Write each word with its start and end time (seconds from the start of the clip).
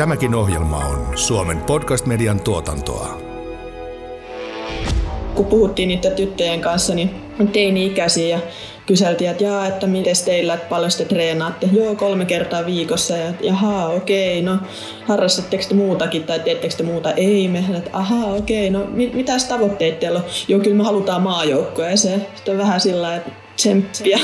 Tämäkin 0.00 0.34
ohjelma 0.34 0.76
on 0.76 1.18
Suomen 1.18 1.58
podcast-median 1.58 2.40
tuotantoa. 2.40 3.20
Kun 5.34 5.46
puhuttiin 5.46 5.88
niiden 5.88 6.12
tyttöjen 6.12 6.60
kanssa, 6.60 6.94
niin 6.94 7.10
teini-ikäisiä 7.52 8.36
ja 8.36 8.40
kyseltiin, 8.86 9.30
että 9.30 9.44
jaa, 9.44 9.66
että 9.66 9.86
miten 9.86 10.14
teillä, 10.24 10.54
että 10.54 10.68
paljon 10.68 10.90
te 10.98 11.04
treenaatte. 11.04 11.68
Joo, 11.72 11.94
kolme 11.94 12.24
kertaa 12.24 12.66
viikossa. 12.66 13.16
Ja 13.16 13.32
jaha, 13.40 13.88
okei, 13.88 14.42
no 14.42 14.58
harrastatteko 15.08 15.64
te 15.68 15.74
muutakin 15.74 16.24
tai 16.24 16.40
teettekö 16.40 16.74
te 16.76 16.82
muuta? 16.82 17.12
Ei, 17.12 17.48
me, 17.48 17.64
että 17.76 17.90
ahaa, 17.92 18.34
okei, 18.34 18.70
no 18.70 18.86
mit, 18.90 19.14
mitäs 19.14 19.44
tavoitteet 19.44 20.00
teillä 20.00 20.18
on? 20.18 20.24
Joo, 20.48 20.60
kyllä 20.60 20.76
me 20.76 20.84
halutaan 20.84 21.22
maajoukkoja 21.22 21.90
ja 21.90 21.96
se 21.96 22.26
on 22.48 22.58
vähän 22.58 22.80
sillä 22.80 23.16
että 23.16 23.30
tsemppiä. 23.56 24.18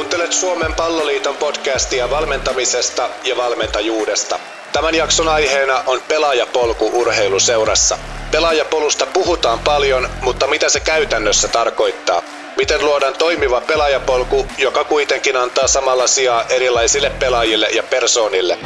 Kuuntelet 0.00 0.32
Suomen 0.32 0.74
palloliiton 0.74 1.36
podcastia 1.36 2.10
valmentamisesta 2.10 3.08
ja 3.24 3.36
valmentajuudesta. 3.36 4.38
Tämän 4.72 4.94
jakson 4.94 5.28
aiheena 5.28 5.82
on 5.86 6.00
pelaajapolku 6.08 6.90
urheiluseurassa. 7.00 7.98
Pelaajapolusta 8.30 9.06
puhutaan 9.06 9.58
paljon, 9.58 10.08
mutta 10.22 10.46
mitä 10.46 10.68
se 10.68 10.80
käytännössä 10.80 11.48
tarkoittaa? 11.48 12.22
Miten 12.56 12.84
luodaan 12.84 13.14
toimiva 13.14 13.60
pelaajapolku, 13.60 14.46
joka 14.58 14.84
kuitenkin 14.84 15.36
antaa 15.36 15.68
samalla 15.68 16.06
sijaa 16.06 16.44
erilaisille 16.48 17.10
pelaajille 17.10 17.68
ja 17.68 17.82
persoonille? 17.82 18.58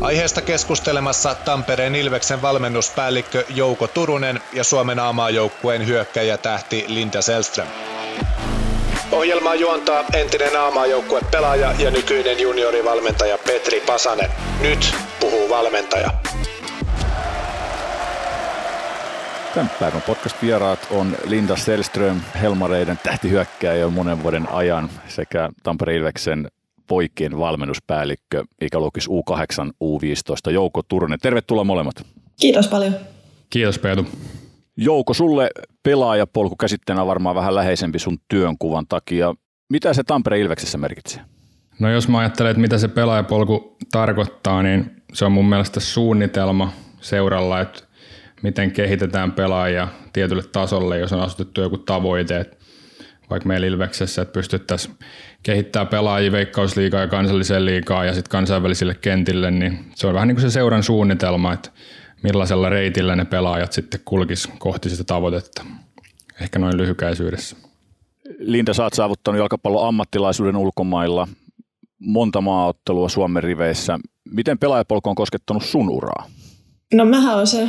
Aiheesta 0.00 0.40
keskustelemassa 0.40 1.34
Tampereen 1.34 1.94
Ilveksen 1.94 2.42
valmennuspäällikkö 2.42 3.44
Jouko 3.48 3.88
Turunen 3.88 4.40
ja 4.52 4.64
Suomen 4.64 4.98
aamaajoukkueen 4.98 5.86
hyökkäjä 5.86 6.36
tähti 6.36 6.84
Linda 6.88 7.22
Selström. 7.22 7.68
Ohjelmaa 9.12 9.54
juontaa 9.54 10.04
entinen 10.14 10.56
aamaajoukkue 10.56 11.20
pelaaja 11.30 11.72
ja 11.78 11.90
nykyinen 11.90 12.40
juniorivalmentaja 12.40 13.38
Petri 13.46 13.80
Pasanen. 13.80 14.30
Nyt 14.62 14.94
puhuu 15.20 15.48
valmentaja. 15.48 16.10
Tämän 19.54 19.70
päivän 19.80 20.02
podcast-vieraat 20.02 20.86
on 20.90 21.16
Linda 21.24 21.56
Selström, 21.56 22.20
Helmareiden 22.42 22.98
tähtihyökkäjä 23.02 23.74
jo 23.74 23.90
monen 23.90 24.22
vuoden 24.22 24.48
ajan 24.52 24.90
sekä 25.08 25.50
Tampereen 25.62 25.98
Ilveksen 25.98 26.48
poikien 26.86 27.38
valmennuspäällikkö 27.38 28.44
ikäluokis 28.60 29.08
U8, 29.08 29.70
U15 29.84 30.50
Jouko 30.52 30.82
Turunen. 30.82 31.18
Tervetuloa 31.18 31.64
molemmat. 31.64 31.94
Kiitos 32.40 32.68
paljon. 32.68 32.94
Kiitos 33.50 33.78
Peetu. 33.78 34.06
Jouko, 34.76 35.14
sulle 35.14 35.50
pelaajapolku 35.82 36.56
käsitteenä 36.56 37.06
varmaan 37.06 37.36
vähän 37.36 37.54
läheisempi 37.54 37.98
sun 37.98 38.18
työnkuvan 38.28 38.86
takia. 38.86 39.34
Mitä 39.70 39.94
se 39.94 40.04
Tampereen 40.04 40.42
Ilveksessä 40.42 40.78
merkitsee? 40.78 41.22
No 41.78 41.90
jos 41.90 42.08
mä 42.08 42.18
ajattelen, 42.18 42.50
että 42.50 42.60
mitä 42.60 42.78
se 42.78 42.88
pelaajapolku 42.88 43.76
tarkoittaa, 43.92 44.62
niin 44.62 45.02
se 45.12 45.24
on 45.24 45.32
mun 45.32 45.48
mielestä 45.48 45.80
suunnitelma 45.80 46.72
seuralla, 47.00 47.60
että 47.60 47.82
miten 48.42 48.70
kehitetään 48.70 49.32
pelaajia 49.32 49.88
tietylle 50.12 50.42
tasolle, 50.42 50.98
jos 50.98 51.12
on 51.12 51.20
asetettu 51.20 51.60
joku 51.60 51.78
tavoite, 51.78 52.40
että 52.40 52.56
vaikka 53.30 53.48
meillä 53.48 53.66
Ilveksessä, 53.66 54.22
että 54.22 54.32
pystyttäisiin 54.32 54.94
kehittämään 55.42 55.88
pelaajia 55.88 56.32
veikkausliigaa 56.32 57.00
ja 57.00 57.08
kansalliseen 57.08 57.64
liigaan 57.64 58.06
ja 58.06 58.14
sitten 58.14 58.30
kansainvälisille 58.30 58.94
kentille, 58.94 59.50
niin 59.50 59.84
se 59.94 60.06
on 60.06 60.14
vähän 60.14 60.28
niin 60.28 60.36
kuin 60.36 60.42
se 60.42 60.50
seuran 60.50 60.82
suunnitelma, 60.82 61.52
että 61.52 61.70
millaisella 62.22 62.68
reitillä 62.68 63.16
ne 63.16 63.24
pelaajat 63.24 63.72
sitten 63.72 64.00
kulkis 64.04 64.48
kohti 64.58 64.90
sitä 64.90 65.04
tavoitetta. 65.04 65.64
Ehkä 66.40 66.58
noin 66.58 66.76
lyhykäisyydessä. 66.76 67.56
Linda, 68.38 68.74
sä 68.74 68.82
oot 68.82 68.94
saavuttanut 68.94 69.38
jalkapallon 69.38 69.88
ammattilaisuuden 69.88 70.56
ulkomailla, 70.56 71.28
monta 71.98 72.40
maaottelua 72.40 73.08
Suomen 73.08 73.42
riveissä. 73.42 73.98
Miten 74.30 74.58
pelaajapolku 74.58 75.08
on 75.08 75.14
koskettanut 75.14 75.64
sun 75.64 75.90
uraa? 75.90 76.30
No 76.94 77.04
mähän 77.04 77.38
on 77.38 77.46
se 77.46 77.68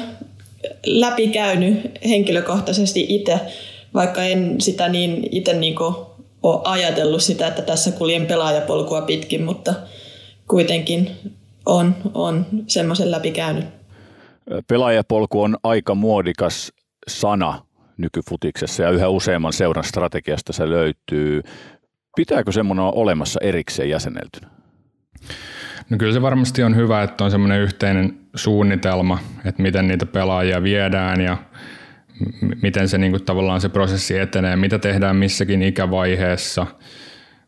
läpikäynyt 0.86 1.92
henkilökohtaisesti 2.08 3.06
itse, 3.10 3.40
vaikka 3.94 4.24
en 4.24 4.62
sitä 4.62 4.90
niin 4.90 5.28
itse 5.32 5.54
niin 5.54 5.76
ole 6.44 6.62
ajatellut 6.64 7.24
sitä, 7.24 7.48
että 7.48 7.62
tässä 7.62 7.92
kuljen 7.92 8.26
pelaajapolkua 8.26 9.02
pitkin, 9.02 9.44
mutta 9.44 9.74
kuitenkin 10.48 11.12
on, 11.66 11.96
on 12.14 12.46
semmoisen 12.68 13.12
läpikäynyt. 13.12 13.66
Pelaajapolku 14.68 15.42
on 15.42 15.58
aika 15.64 15.96
muodikas 15.96 16.74
sana 17.08 17.62
nykyfutiksessa 17.98 18.84
ja 18.84 18.90
yhä 18.90 19.10
useamman 19.10 19.54
seuran 19.54 19.84
strategiasta 19.84 20.54
se 20.54 20.70
löytyy. 20.70 21.42
Pitääkö 22.16 22.52
semmoinen 22.52 22.84
olla 22.84 23.02
olemassa 23.02 23.40
erikseen 23.44 23.90
jäseneltynä? 23.90 24.48
No 25.90 25.98
kyllä 25.98 26.14
se 26.14 26.22
varmasti 26.22 26.64
on 26.64 26.76
hyvä, 26.76 27.04
että 27.04 27.24
on 27.24 27.32
semmoinen 27.32 27.62
yhteinen 27.62 28.18
suunnitelma, 28.36 29.20
että 29.46 29.62
miten 29.62 29.88
niitä 29.88 30.06
pelaajia 30.06 30.64
viedään 30.64 31.22
ja 31.22 31.38
miten 32.62 32.90
se 32.90 32.98
niin 32.98 33.12
kuin, 33.12 33.24
tavallaan 33.24 33.62
se 33.62 33.70
prosessi 33.70 34.20
etenee, 34.20 34.56
mitä 34.56 34.80
tehdään 34.80 35.16
missäkin 35.16 35.62
ikävaiheessa, 35.62 36.68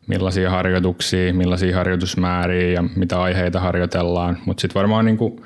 millaisia 0.06 0.50
harjoituksia, 0.50 1.34
millaisia 1.34 1.76
harjoitusmääriä 1.76 2.72
ja 2.72 2.84
mitä 2.96 3.22
aiheita 3.22 3.60
harjoitellaan. 3.60 4.38
Mutta 4.46 4.60
sitten 4.60 4.80
varmaan 4.80 5.04
niin 5.04 5.16
kuin, 5.16 5.42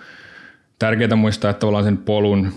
tärkeää 0.80 1.16
muistaa, 1.16 1.50
että 1.50 1.60
tavallaan 1.60 1.84
sen 1.84 1.98
polun 1.98 2.52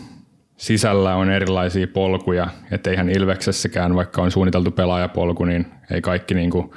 sisällä 0.58 1.16
on 1.16 1.30
erilaisia 1.30 1.88
polkuja, 1.88 2.48
että 2.72 2.90
eihän 2.90 3.10
Ilveksessäkään, 3.10 3.96
vaikka 3.96 4.22
on 4.22 4.32
suunniteltu 4.32 4.72
pelaajapolku, 4.72 5.46
niin 5.46 5.66
ei 5.92 6.02
kaikki 6.02 6.34
niin 6.34 6.50
kuin 6.50 6.72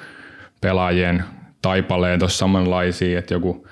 pelaajien 0.61 1.25
taipaleet 1.63 2.23
ole 2.23 2.31
samanlaisia, 2.31 3.19
että 3.19 3.35
joku 3.35 3.67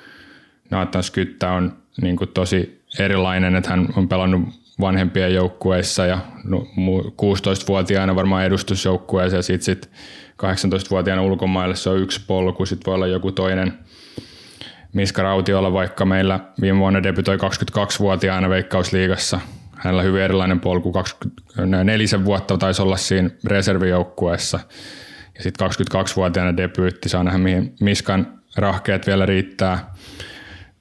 Nathan 0.71 1.03
Skyttä 1.03 1.53
on 1.53 1.73
niin 2.03 2.17
kuin 2.17 2.31
tosi 2.34 2.83
erilainen, 2.99 3.57
että 3.57 3.71
hän 3.71 3.89
on 3.97 4.09
pelannut 4.09 4.49
vanhempien 4.81 5.34
joukkueissa 5.34 6.07
ja 6.07 6.19
16-vuotiaana 7.23 8.17
varmaan 8.17 8.45
edustusjoukkueessa 8.45 9.37
ja 9.37 9.43
sitten 9.43 9.65
sit 9.65 9.91
18-vuotiaana 10.43 11.23
ulkomaille 11.23 11.77
se 11.77 11.91
on 11.91 11.99
yksi 11.99 12.21
polku, 12.27 12.67
sitten 12.67 12.87
voi 12.87 12.95
olla 12.95 13.07
joku 13.07 13.33
toinen 13.33 13.79
Miska 14.94 15.22
Rautiolla 15.22 15.72
vaikka 15.72 16.05
meillä 16.05 16.41
viime 16.60 16.78
vuonna 16.78 17.03
debytoi 17.03 17.37
22-vuotiaana 17.37 18.49
Veikkausliigassa. 18.49 19.41
Hänellä 19.77 20.03
hyvin 20.03 20.22
erilainen 20.22 20.60
polku, 20.60 20.93
24 20.93 22.25
vuotta 22.25 22.59
taisi 22.59 22.82
olla 22.82 22.97
siinä 22.97 23.31
reservijoukkueessa. 23.44 24.60
Ja 25.34 25.43
sitten 25.43 25.71
22-vuotiaana 25.71 26.56
debyytti, 26.56 27.09
saa 27.09 27.25
nähdä 27.25 27.38
mihin 27.38 27.75
Miskan 27.81 28.38
rahkeet 28.56 29.06
vielä 29.06 29.27
riittää. 29.27 29.93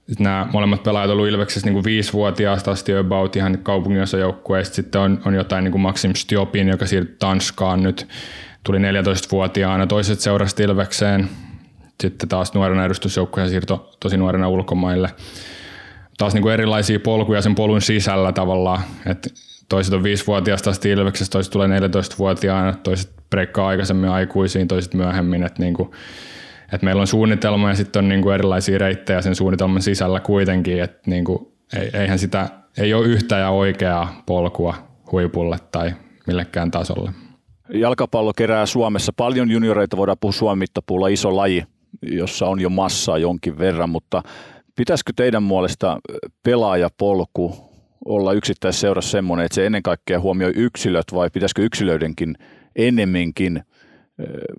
Sitten 0.08 0.24
nämä 0.24 0.48
molemmat 0.54 0.84
pelaajat 0.84 1.12
ovat 1.12 1.28
Ilveksessä 1.28 1.70
niin 1.70 1.84
viisivuotiaasta 1.84 2.72
asti 2.72 2.98
about 2.98 3.36
ihan 3.36 3.58
kaupunginosa 3.58 4.18
joukkueesta. 4.18 4.76
Sitten 4.76 5.02
on, 5.02 5.22
on 5.26 5.34
jotain 5.34 5.64
niin 5.64 5.72
kuin 5.72 5.82
Maxim 5.82 6.14
Stiopin, 6.16 6.68
joka 6.68 6.86
siirtyi 6.86 7.16
Tanskaan 7.20 7.84
nyt. 7.84 8.08
Tuli 8.64 8.78
14-vuotiaana, 8.78 9.88
toiset 9.88 10.20
seurasi 10.20 10.64
Ilvekseen. 10.64 11.30
Sitten 12.02 12.30
taas 12.30 12.54
nuorena 12.54 12.86
edustusjoukkueen 12.86 13.50
siirto 13.50 13.90
tosi 14.00 14.18
nuorena 14.18 14.50
ulkomaille. 14.50 15.10
Taas 16.18 16.34
niin 16.34 16.42
kuin 16.42 16.54
erilaisia 16.54 17.00
polkuja 17.00 17.42
sen 17.42 17.56
polun 17.56 17.82
sisällä 17.82 18.32
tavallaan. 18.32 18.82
Että 19.06 19.30
toiset 19.70 19.94
on 19.94 20.04
viisivuotiaasta 20.04 20.70
asti 20.70 20.90
Ilveksessä, 20.90 21.32
toiset 21.32 21.54
tulee 21.54 21.80
14-vuotiaana, 21.80 22.74
toiset 22.74 23.12
breikkaa 23.30 23.68
aikaisemmin 23.68 24.10
aikuisiin, 24.10 24.68
toiset 24.68 24.94
myöhemmin. 24.94 25.44
Että 25.44 25.62
niin 25.64 25.74
kuin, 25.74 25.92
että 26.74 26.86
meillä 26.86 27.02
on 27.02 27.08
suunnitelma 27.08 27.70
ja 27.70 27.76
sitten 27.76 28.04
on 28.04 28.10
niin 28.10 28.22
kuin 28.22 28.36
erilaisia 28.36 28.78
reittejä 28.78 29.22
sen 29.22 29.36
suunnitelman 29.36 29.82
sisällä 29.82 30.20
kuitenkin, 30.20 30.82
että 30.82 31.02
niin 31.06 31.26
kuin, 31.26 31.48
eihän 31.94 32.20
sitä, 32.20 32.50
ei 32.78 32.94
ole 32.94 33.06
yhtä 33.06 33.38
ja 33.38 33.50
oikeaa 33.50 34.24
polkua 34.26 34.76
huipulle 35.12 35.58
tai 35.72 35.94
millekään 36.28 36.72
tasolle. 36.72 37.12
Jalkapallo 37.74 38.34
kerää 38.34 38.66
Suomessa 38.66 39.14
paljon 39.18 39.52
junioreita, 39.52 39.98
voidaan 39.98 40.18
puhua 40.22 40.34
Suomen 40.34 40.58
mittapuulla 40.58 41.08
iso 41.08 41.36
laji, 41.36 41.64
jossa 42.12 42.48
on 42.48 42.60
jo 42.60 42.70
massaa 42.70 43.18
jonkin 43.18 43.58
verran, 43.58 43.90
mutta 43.90 44.24
pitäisikö 44.76 45.14
teidän 45.16 45.44
mielestä 45.44 45.98
pelaajapolku 46.44 47.56
olla 48.06 48.34
yksittäisseurassa 48.34 49.12
semmoinen, 49.12 49.46
että 49.46 49.56
se 49.56 49.66
ennen 49.66 49.84
kaikkea 49.84 50.20
huomioi 50.20 50.52
yksilöt 50.56 51.06
vai 51.14 51.30
pitäisikö 51.30 51.62
yksilöidenkin 51.62 52.36
ennemminkin 52.76 53.64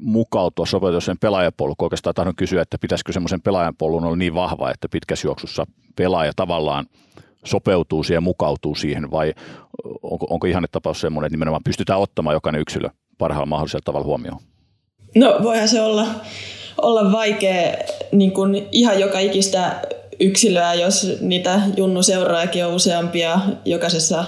mukautua, 0.00 0.66
sopeutua 0.66 1.00
sen 1.00 1.18
pelaajapolku. 1.18 1.84
Oikeastaan 1.84 2.14
tahdon 2.14 2.36
kysyä, 2.36 2.62
että 2.62 2.78
pitäisikö 2.80 3.12
semmoisen 3.12 3.42
pelaajapolun 3.42 4.04
olla 4.04 4.16
niin 4.16 4.34
vahva, 4.34 4.70
että 4.70 4.88
pitkässä 4.88 5.28
juoksussa 5.28 5.66
pelaaja 5.96 6.32
tavallaan 6.36 6.86
sopeutuu 7.44 8.02
siihen 8.02 8.16
ja 8.16 8.20
mukautuu 8.20 8.74
siihen, 8.74 9.10
vai 9.10 9.34
onko, 10.02 10.26
onko 10.30 10.46
tapaus 10.72 11.00
semmoinen, 11.00 11.26
että 11.26 11.34
nimenomaan 11.34 11.64
pystytään 11.64 12.00
ottamaan 12.00 12.34
jokainen 12.34 12.60
yksilö 12.60 12.88
parhaalla 13.18 13.46
mahdollisella 13.46 13.82
tavalla 13.84 14.06
huomioon? 14.06 14.38
No 15.14 15.38
voihan 15.42 15.68
se 15.68 15.82
olla, 15.82 16.06
olla 16.82 17.12
vaikea 17.12 17.76
niin 18.12 18.32
kuin 18.32 18.68
ihan 18.72 19.00
joka 19.00 19.18
ikistä 19.18 19.80
yksilöä, 20.20 20.74
jos 20.74 21.08
niitä 21.20 21.60
junnu 21.76 22.02
seuraajakin 22.02 22.66
on 22.66 22.74
useampia 22.74 23.40
jokaisessa 23.64 24.24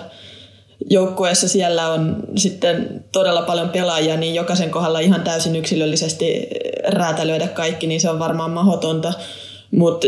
joukkueessa 0.91 1.49
siellä 1.49 1.89
on 1.89 2.17
sitten 2.37 3.05
todella 3.13 3.43
paljon 3.43 3.69
pelaajia, 3.69 4.17
niin 4.17 4.35
jokaisen 4.35 4.71
kohdalla 4.71 5.01
ihan 5.01 5.21
täysin 5.21 5.57
yksilöllisesti 5.57 6.49
räätälöidä 6.89 7.49
kaikki, 7.49 7.87
niin 7.87 8.01
se 8.01 8.11
on 8.11 8.19
varmaan 8.19 8.51
mahdotonta. 8.51 9.13
Mutta 9.71 10.07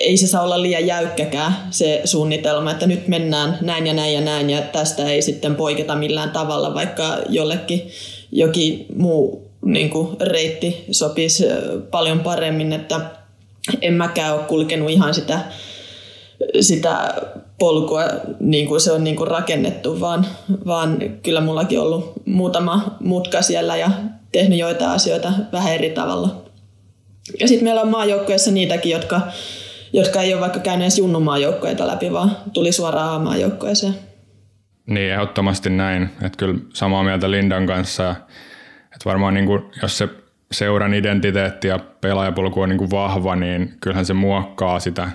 ei 0.00 0.16
se 0.16 0.26
saa 0.26 0.42
olla 0.42 0.62
liian 0.62 0.86
jäykkäkään 0.86 1.56
se 1.70 2.00
suunnitelma, 2.04 2.70
että 2.70 2.86
nyt 2.86 3.08
mennään 3.08 3.58
näin 3.60 3.86
ja 3.86 3.94
näin 3.94 4.14
ja 4.14 4.20
näin 4.20 4.50
ja 4.50 4.62
tästä 4.62 5.04
ei 5.04 5.22
sitten 5.22 5.56
poiketa 5.56 5.94
millään 5.94 6.30
tavalla, 6.30 6.74
vaikka 6.74 7.18
jollekin 7.28 7.90
jokin 8.32 8.86
muu 8.96 9.51
niin 9.64 9.90
kuin 9.90 10.16
reitti 10.20 10.84
sopisi 10.90 11.44
paljon 11.90 12.20
paremmin, 12.20 12.72
että 12.72 13.00
en 13.80 13.94
mäkään 13.94 14.34
ole 14.34 14.42
kulkenut 14.42 14.90
ihan 14.90 15.14
sitä, 15.14 15.40
sitä 16.60 17.14
polkua 17.58 18.04
niin 18.40 18.68
kuin 18.68 18.80
se 18.80 18.92
on 18.92 19.04
niin 19.04 19.16
kuin 19.16 19.28
rakennettu, 19.28 20.00
vaan, 20.00 20.26
vaan 20.66 20.98
kyllä 21.22 21.40
mullakin 21.40 21.78
on 21.78 21.86
ollut 21.86 22.12
muutama 22.26 22.96
mutka 23.00 23.42
siellä 23.42 23.76
ja 23.76 23.90
tehnyt 24.32 24.58
joitain 24.58 24.90
asioita 24.90 25.32
vähän 25.52 25.74
eri 25.74 25.90
tavalla. 25.90 26.42
Ja 27.40 27.48
sitten 27.48 27.64
meillä 27.64 27.80
on 27.80 27.90
maajoukkoissa 27.90 28.50
niitäkin, 28.50 28.92
jotka, 28.92 29.20
jotka 29.92 30.22
ei 30.22 30.32
ole 30.34 30.40
vaikka 30.40 30.60
käynyt 30.60 30.84
edes 30.84 30.98
junnumaajoukkoita 30.98 31.86
läpi, 31.86 32.12
vaan 32.12 32.36
tuli 32.52 32.72
suoraan 32.72 33.14
A-maajoukkoeseen. 33.14 33.94
Niin, 34.86 35.12
ehdottomasti 35.12 35.70
näin. 35.70 36.02
Että 36.02 36.38
kyllä 36.38 36.58
samaa 36.74 37.02
mieltä 37.02 37.30
Lindan 37.30 37.66
kanssa. 37.66 38.14
Että 38.94 39.04
varmaan 39.04 39.34
niin 39.34 39.46
kuin, 39.46 39.62
jos 39.82 39.98
se 39.98 40.08
seuran 40.52 40.94
identiteetti 40.94 41.68
ja 41.68 41.78
pelaajapolku 42.00 42.60
on 42.60 42.68
niin 42.68 42.78
kuin 42.78 42.90
vahva, 42.90 43.36
niin 43.36 43.74
kyllähän 43.80 44.04
se 44.04 44.14
muokkaa 44.14 44.80
sitä 44.80 45.08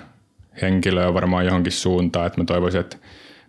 henkilöä 0.62 1.14
varmaan 1.14 1.44
johonkin 1.44 1.72
suuntaan. 1.72 2.26
Että 2.26 2.40
mä 2.40 2.44
toivoisin, 2.44 2.80
että 2.80 2.96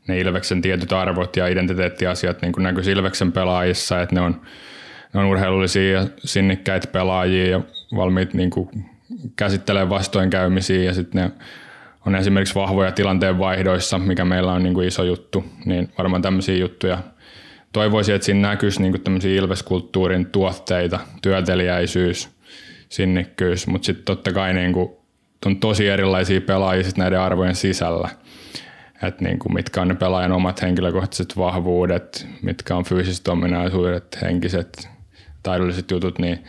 ne 0.07 0.19
Ilveksen 0.19 0.61
tietyt 0.61 0.93
arvot 0.93 1.37
ja 1.37 1.47
identiteettiasiat 1.47 2.41
niin 2.41 2.53
näkyy 2.57 2.91
Ilveksen 2.91 3.31
pelaajissa, 3.31 4.01
että 4.01 4.15
ne 4.15 4.21
on, 4.21 4.41
ne 5.13 5.19
on 5.19 5.25
urheilullisia 5.25 5.99
ja 5.99 6.07
sinnikkäitä 6.17 6.87
pelaajia 6.87 7.49
ja 7.49 7.61
valmiit 7.95 8.33
niin 8.33 8.49
kuin 8.49 8.69
käsittelee 9.35 9.89
vastoinkäymisiä 9.89 10.83
ja 10.83 10.93
sitten 10.93 11.23
ne 11.23 11.31
on 12.05 12.15
esimerkiksi 12.15 12.55
vahvoja 12.55 12.91
tilanteen 12.91 13.39
vaihdoissa, 13.39 13.99
mikä 13.99 14.25
meillä 14.25 14.53
on 14.53 14.63
niin 14.63 14.73
kuin 14.73 14.87
iso 14.87 15.03
juttu, 15.03 15.45
niin 15.65 15.91
varmaan 15.97 16.21
tämmöisiä 16.21 16.55
juttuja 16.55 16.97
toivoisin, 17.74 18.16
että 18.16 18.25
siinä 18.25 18.50
näkyisi 18.50 18.81
niin 18.81 19.01
tämmöisiä 19.01 19.36
ilveskulttuurin 19.36 20.25
tuotteita, 20.25 21.00
työteliäisyys, 21.21 22.30
sinnikkyys, 22.89 23.68
mutta 23.68 23.86
sitten 23.86 24.06
totta 24.06 24.33
kai 24.33 24.54
niin 24.54 24.74
kuin, 24.74 24.89
on 25.45 25.60
tosi 25.60 25.88
erilaisia 25.88 26.42
pelaajia 26.42 26.83
sit 26.83 26.98
näiden 26.98 27.19
arvojen 27.19 27.56
sisällä. 27.56 28.10
Et 29.04 29.21
niin 29.21 29.39
kuin 29.39 29.54
mitkä 29.54 29.81
on 29.81 29.88
ne 29.88 29.95
pelaajan 29.95 30.31
omat 30.31 30.62
henkilökohtaiset 30.62 31.38
vahvuudet, 31.38 32.27
mitkä 32.42 32.75
on 32.75 32.83
fyysiset 32.83 33.27
ominaisuudet, 33.27 34.18
henkiset, 34.22 34.89
taidolliset 35.44 35.92
jutut, 35.92 36.19
niin, 36.19 36.44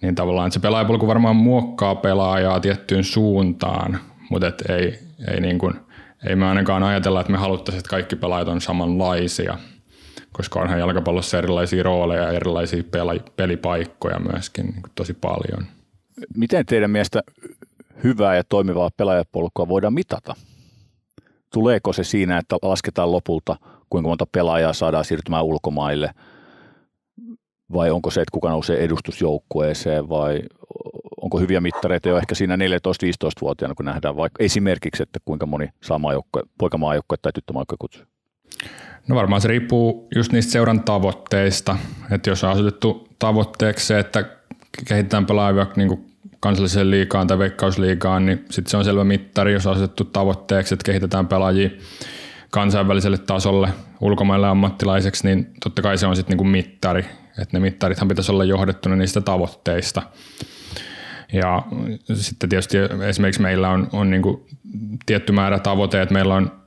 niin 0.00 0.14
tavallaan 0.14 0.52
se 0.52 0.60
pelaajapolku 0.60 1.06
varmaan 1.06 1.36
muokkaa 1.36 1.94
pelaajaa 1.94 2.60
tiettyyn 2.60 3.04
suuntaan, 3.04 3.98
mutta 4.30 4.46
et 4.46 4.62
ei, 4.68 4.98
ei, 5.28 5.40
niin 5.40 5.58
kuin, 5.58 5.74
ei 6.26 6.36
me 6.36 6.46
ainakaan 6.46 6.82
ajatella, 6.82 7.20
että 7.20 7.32
me 7.32 7.38
haluttaisiin, 7.38 7.78
että 7.78 7.90
kaikki 7.90 8.16
pelaajat 8.16 8.48
on 8.48 8.60
samanlaisia– 8.60 9.58
koska 10.42 10.60
onhan 10.60 10.78
jalkapallossa 10.78 11.38
erilaisia 11.38 11.82
rooleja 11.82 12.22
ja 12.22 12.30
erilaisia 12.30 12.82
pelipaikkoja 13.36 14.18
myöskin 14.18 14.66
niin 14.66 14.82
kuin 14.82 14.92
tosi 14.94 15.14
paljon. 15.14 15.66
Miten 16.36 16.66
teidän 16.66 16.90
mielestä 16.90 17.22
hyvää 18.04 18.36
ja 18.36 18.44
toimivaa 18.44 18.90
pelaajapolkua 18.96 19.68
voidaan 19.68 19.94
mitata? 19.94 20.34
Tuleeko 21.52 21.92
se 21.92 22.04
siinä, 22.04 22.38
että 22.38 22.56
lasketaan 22.62 23.12
lopulta, 23.12 23.56
kuinka 23.90 24.08
monta 24.08 24.26
pelaajaa 24.32 24.72
saadaan 24.72 25.04
siirtymään 25.04 25.44
ulkomaille, 25.44 26.10
vai 27.72 27.90
onko 27.90 28.10
se, 28.10 28.20
että 28.20 28.32
kuka 28.32 28.48
nousee 28.48 28.84
edustusjoukkueeseen, 28.84 30.08
vai 30.08 30.42
onko 31.20 31.38
hyviä 31.38 31.60
mittareita 31.60 32.08
jo 32.08 32.18
ehkä 32.18 32.34
siinä 32.34 32.56
14-15-vuotiaana, 32.56 33.74
kun 33.74 33.86
nähdään 33.86 34.16
vaikka 34.16 34.44
esimerkiksi, 34.44 35.02
että 35.02 35.18
kuinka 35.24 35.46
moni 35.46 35.68
saa 35.82 35.98
maajoukkue, 35.98 36.42
poikamaajoukkue 36.58 37.16
tai 37.22 37.32
tyttömaajoukkue 37.32 37.76
kutsuu? 37.80 38.04
No 39.08 39.16
varmaan 39.16 39.40
se 39.40 39.48
riippuu 39.48 40.08
just 40.14 40.32
niistä 40.32 40.52
seuran 40.52 40.84
tavoitteista. 40.84 41.76
Että 42.10 42.30
jos 42.30 42.44
on 42.44 42.50
asetettu 42.50 43.08
tavoitteeksi 43.18 43.86
se, 43.86 43.98
että 43.98 44.24
kehitetään 44.88 45.26
pelaajia 45.26 45.66
niin 45.76 46.12
kansalliseen 46.40 46.90
liikaan 46.90 47.26
tai 47.26 47.38
veikkausliikaan, 47.38 48.26
niin 48.26 48.44
sitten 48.50 48.70
se 48.70 48.76
on 48.76 48.84
selvä 48.84 49.04
mittari, 49.04 49.52
jos 49.52 49.66
on 49.66 49.72
asetettu 49.72 50.04
tavoitteeksi, 50.04 50.74
että 50.74 50.84
kehitetään 50.84 51.28
pelaajia 51.28 51.70
kansainväliselle 52.50 53.18
tasolle 53.18 53.68
ulkomaille 54.00 54.48
ammattilaiseksi, 54.48 55.26
niin 55.26 55.50
totta 55.64 55.82
kai 55.82 55.98
se 55.98 56.06
on 56.06 56.16
sitten 56.16 56.36
niin 56.36 56.48
mittari. 56.48 57.04
Että 57.38 57.56
ne 57.56 57.60
mittarithan 57.60 58.08
pitäisi 58.08 58.32
olla 58.32 58.44
johdettuna 58.44 58.96
niistä 58.96 59.20
tavoitteista. 59.20 60.02
Ja 61.32 61.62
sitten 62.14 62.48
tietysti 62.48 62.78
esimerkiksi 63.08 63.42
meillä 63.42 63.68
on, 63.68 63.88
on 63.92 64.10
niin 64.10 64.22
tietty 65.06 65.32
määrä 65.32 65.58
tavoite, 65.58 66.02
että 66.02 66.12
meillä 66.12 66.34
on 66.34 66.61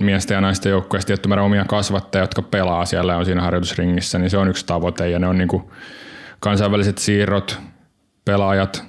miesten 0.00 0.34
ja 0.34 0.40
naisten 0.40 0.70
joukkueesta 0.70 1.06
tietty 1.06 1.28
määrä 1.28 1.42
omia 1.42 1.64
kasvattajia, 1.64 2.22
jotka 2.22 2.42
pelaa 2.42 2.84
siellä 2.84 3.12
ja 3.12 3.18
on 3.18 3.24
siinä 3.24 3.42
harjoitusringissä, 3.42 4.18
niin 4.18 4.30
se 4.30 4.38
on 4.38 4.48
yksi 4.48 4.66
tavoite. 4.66 5.10
Ja 5.10 5.18
ne 5.18 5.26
on 5.26 5.38
niin 5.38 5.48
kuin 5.48 5.62
kansainväliset 6.40 6.98
siirrot, 6.98 7.58
pelaajat 8.24 8.84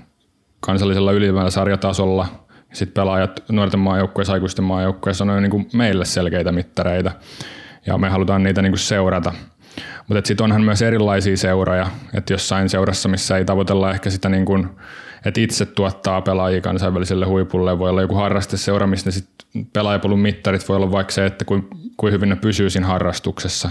kansallisella 0.60 1.12
ylimääräisellä 1.12 1.62
sarjatasolla, 1.62 2.28
sitten 2.74 2.94
pelaajat 2.94 3.44
nuorten 3.52 3.80
maajoukkueessa, 3.80 4.34
aikuisten 4.34 4.66
maajoukkueessa 4.66 5.24
on 5.24 5.44
niin 5.44 5.52
kuin 5.52 5.70
meille 5.74 6.06
selkeitä 6.06 6.52
mittareita. 6.52 7.12
Ja 7.86 7.98
me 7.98 8.10
halutaan 8.10 8.44
niitä 8.44 8.62
niin 8.62 8.72
kuin 8.72 8.80
seurata. 8.80 9.34
Mutta 10.08 10.28
sitten 10.28 10.44
onhan 10.44 10.62
myös 10.62 10.82
erilaisia 10.82 11.38
seuroja, 11.38 11.88
että 12.14 12.34
jossain 12.34 12.70
seurassa, 12.70 13.10
missä 13.10 13.38
ei 13.38 13.46
tavoitella 13.46 13.92
ehkä 13.92 14.10
sitä 14.10 14.30
niin 14.30 14.46
kuin 14.46 14.70
että 15.26 15.42
itse 15.42 15.66
tuottaa 15.66 16.22
pelaajia 16.22 16.62
kansainväliselle 16.62 17.26
huipulle. 17.26 17.80
Voi 17.80 17.90
olla 17.90 18.02
joku 18.02 18.16
harrasteseura, 18.16 18.88
missä 18.88 19.12
sit 19.12 19.30
pelaajapolun 19.74 20.20
mittarit 20.20 20.70
voi 20.70 20.76
olla 20.76 20.92
vaikka 20.92 21.14
se, 21.14 21.26
että 21.26 21.46
kuin, 21.46 21.68
kuin 21.98 22.14
hyvin 22.14 22.30
ne 22.30 22.36
pysyy 22.36 22.70
siinä 22.70 22.88
harrastuksessa. 22.88 23.70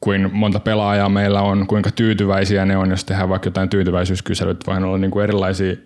Kuin 0.00 0.30
monta 0.32 0.60
pelaajaa 0.60 1.08
meillä 1.08 1.42
on, 1.42 1.66
kuinka 1.66 1.90
tyytyväisiä 1.90 2.64
ne 2.64 2.76
on, 2.76 2.90
jos 2.90 3.04
tehdään 3.04 3.28
vaikka 3.28 3.46
jotain 3.46 3.68
tyytyväisyyskyselyt. 3.68 4.66
Voi 4.66 4.76
olla 4.76 4.98
niin 4.98 5.10
kuin 5.10 5.24
erilaisia 5.24 5.76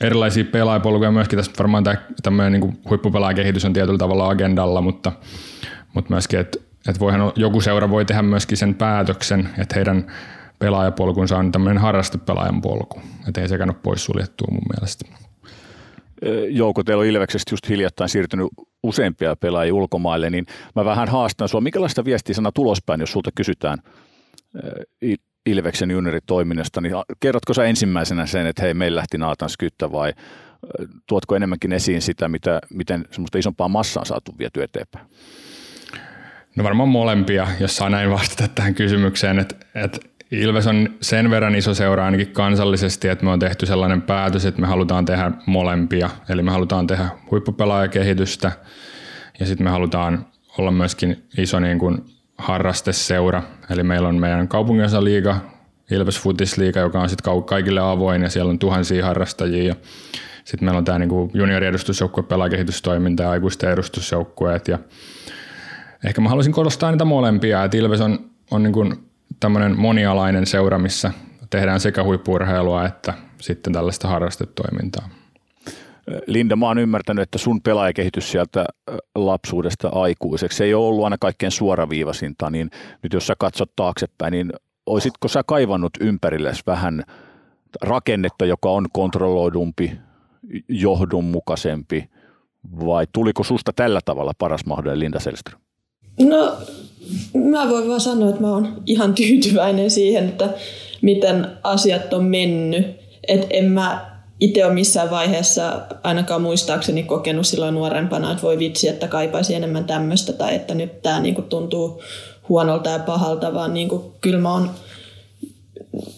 erilaisia 0.00 0.44
pelaajapolkuja 0.44 1.10
myöskin. 1.10 1.36
Tässä 1.36 1.52
varmaan 1.58 1.84
tämä 2.22 2.50
niin 2.50 2.78
huippupelaajakehitys 2.90 3.64
on 3.64 3.72
tietyllä 3.72 3.98
tavalla 3.98 4.28
agendalla, 4.28 4.80
mutta, 4.80 5.12
mutta 5.94 6.10
myöskin, 6.10 6.40
että, 6.40 6.58
että 6.88 7.00
voihan 7.00 7.32
joku 7.36 7.60
seura 7.60 7.90
voi 7.90 8.04
tehdä 8.04 8.22
myöskin 8.22 8.56
sen 8.56 8.74
päätöksen, 8.74 9.48
että 9.58 9.74
heidän 9.74 10.12
pelaajapolkunsa 10.58 11.38
on 11.38 11.52
tämmöinen 11.52 11.82
harrastepelaajan 11.82 12.60
polku. 12.60 13.00
Että 13.28 13.40
ei 13.40 13.48
sekään 13.48 13.70
ole 13.70 13.78
poissuljettua 13.82 14.48
mun 14.50 14.62
mielestä. 14.74 15.04
Jouko, 16.48 16.84
teillä 16.84 17.00
on 17.00 17.06
Ilveksestä 17.06 17.52
just 17.52 17.68
hiljattain 17.68 18.08
siirtynyt 18.08 18.48
useampia 18.82 19.36
pelaajia 19.36 19.74
ulkomaille, 19.74 20.30
niin 20.30 20.46
mä 20.76 20.84
vähän 20.84 21.08
haastan 21.08 21.48
sinua. 21.48 21.60
Minkälaista 21.60 22.04
viestiä 22.04 22.34
sana 22.34 22.52
tulospäin, 22.52 23.00
jos 23.00 23.12
sulta 23.12 23.30
kysytään 23.34 23.78
Ilveksen 25.46 25.90
junioritoiminnasta, 25.90 26.80
niin 26.80 26.92
kerrotko 27.20 27.54
sä 27.54 27.64
ensimmäisenä 27.64 28.26
sen, 28.26 28.46
että 28.46 28.62
hei, 28.62 28.74
meillä 28.74 28.98
lähti 28.98 29.18
Naatan 29.18 29.50
Skyttä 29.50 29.92
vai 29.92 30.12
tuotko 31.06 31.36
enemmänkin 31.36 31.72
esiin 31.72 32.02
sitä, 32.02 32.28
mitä, 32.28 32.60
miten 32.70 33.04
semmoista 33.10 33.38
isompaa 33.38 33.68
massaa 33.68 34.00
on 34.00 34.06
saatu 34.06 34.34
viety 34.38 34.62
eteenpäin? 34.62 35.06
No 36.56 36.64
varmaan 36.64 36.88
molempia, 36.88 37.48
jos 37.60 37.76
saa 37.76 37.90
näin 37.90 38.10
vastata 38.10 38.48
tähän 38.54 38.74
kysymykseen, 38.74 39.38
että, 39.38 39.56
että 39.74 39.98
Ilves 40.30 40.66
on 40.66 40.88
sen 41.00 41.30
verran 41.30 41.54
iso 41.54 41.74
seura 41.74 42.04
ainakin 42.04 42.32
kansallisesti, 42.32 43.08
että 43.08 43.24
me 43.24 43.30
on 43.30 43.38
tehty 43.38 43.66
sellainen 43.66 44.02
päätös, 44.02 44.46
että 44.46 44.60
me 44.60 44.66
halutaan 44.66 45.04
tehdä 45.04 45.32
molempia. 45.46 46.10
Eli 46.28 46.42
me 46.42 46.50
halutaan 46.50 46.86
tehdä 46.86 47.08
huippupelaajakehitystä 47.30 48.52
ja 49.40 49.46
sitten 49.46 49.64
me 49.64 49.70
halutaan 49.70 50.26
olla 50.58 50.70
myöskin 50.70 51.24
iso 51.38 51.60
niin 51.60 51.78
kuin 51.78 52.04
harrasteseura. 52.38 53.42
Eli 53.70 53.82
meillä 53.82 54.08
on 54.08 54.20
meidän 54.20 54.48
liiga, 55.00 55.36
Ilves 55.90 56.20
Futisliiga, 56.20 56.80
joka 56.80 57.00
on 57.00 57.08
sitten 57.08 57.44
kaikille 57.44 57.80
avoin 57.80 58.22
ja 58.22 58.28
siellä 58.28 58.50
on 58.50 58.58
tuhansia 58.58 59.06
harrastajia. 59.06 59.74
Sitten 60.44 60.64
meillä 60.64 60.78
on 60.78 60.84
tämä 60.84 60.98
niin 60.98 61.30
junioriedustusjoukkue, 61.34 62.22
pelaajakehitystoiminta 62.22 63.22
ja 63.22 63.30
aikuisten 63.30 63.70
edustusjoukkueet. 63.70 64.68
Ja 64.68 64.78
ehkä 66.04 66.20
mä 66.20 66.28
haluaisin 66.28 66.52
korostaa 66.52 66.90
niitä 66.90 67.04
molempia, 67.04 67.64
että 67.64 67.76
Ilves 67.76 68.00
on, 68.00 68.30
on 68.50 68.62
niin 68.62 68.72
kuin 68.72 69.07
tämmöinen 69.40 69.80
monialainen 69.80 70.46
seura, 70.46 70.78
missä 70.78 71.12
tehdään 71.50 71.80
sekä 71.80 72.04
huippurheilua 72.04 72.86
että 72.86 73.14
sitten 73.40 73.72
tällaista 73.72 74.08
harrastetoimintaa. 74.08 75.08
Linda, 76.26 76.56
mä 76.56 76.66
oon 76.66 76.78
ymmärtänyt, 76.78 77.22
että 77.22 77.38
sun 77.38 77.62
pelaajakehitys 77.62 78.30
sieltä 78.30 78.66
lapsuudesta 79.14 79.88
aikuiseksi 79.88 80.64
ei 80.64 80.74
ole 80.74 80.86
ollut 80.86 81.04
aina 81.04 81.16
kaikkein 81.20 81.52
suoraviivasinta, 81.52 82.50
niin 82.50 82.70
nyt 83.02 83.12
jos 83.12 83.26
sä 83.26 83.34
katsot 83.38 83.70
taaksepäin, 83.76 84.32
niin 84.32 84.52
olisitko 84.86 85.28
sä 85.28 85.42
kaivannut 85.46 85.92
ympärillesi 86.00 86.62
vähän 86.66 87.04
rakennetta, 87.82 88.46
joka 88.46 88.70
on 88.70 88.86
kontrolloidumpi, 88.92 89.98
johdonmukaisempi, 90.68 92.10
vai 92.86 93.06
tuliko 93.12 93.44
susta 93.44 93.72
tällä 93.72 94.00
tavalla 94.04 94.32
paras 94.38 94.66
mahdollinen 94.66 94.98
Linda 95.00 95.20
Selström? 95.20 95.60
No, 96.18 96.56
mä 97.34 97.68
voin 97.68 97.88
vaan 97.88 98.00
sanoa, 98.00 98.28
että 98.28 98.40
mä 98.40 98.52
oon 98.52 98.82
ihan 98.86 99.14
tyytyväinen 99.14 99.90
siihen, 99.90 100.28
että 100.28 100.48
miten 101.02 101.46
asiat 101.62 102.12
on 102.12 102.24
mennyt. 102.24 102.86
Et 103.28 103.46
en 103.50 103.64
mä 103.64 104.18
itse 104.40 104.64
ole 104.64 104.74
missään 104.74 105.10
vaiheessa 105.10 105.80
ainakaan 106.02 106.42
muistaakseni 106.42 107.02
kokenut 107.02 107.46
silloin 107.46 107.74
nuorempana, 107.74 108.30
että 108.30 108.42
voi 108.42 108.58
vitsi, 108.58 108.88
että 108.88 109.08
kaipaisi 109.08 109.54
enemmän 109.54 109.84
tämmöistä 109.84 110.32
tai 110.32 110.54
että 110.54 110.74
nyt 110.74 111.02
tämä 111.02 111.20
niinku 111.20 111.42
tuntuu 111.42 112.02
huonolta 112.48 112.90
ja 112.90 112.98
pahalta, 112.98 113.54
vaan 113.54 113.74
niinku, 113.74 114.14
kyllä 114.20 114.38
mä 114.38 114.52
oon 114.52 114.70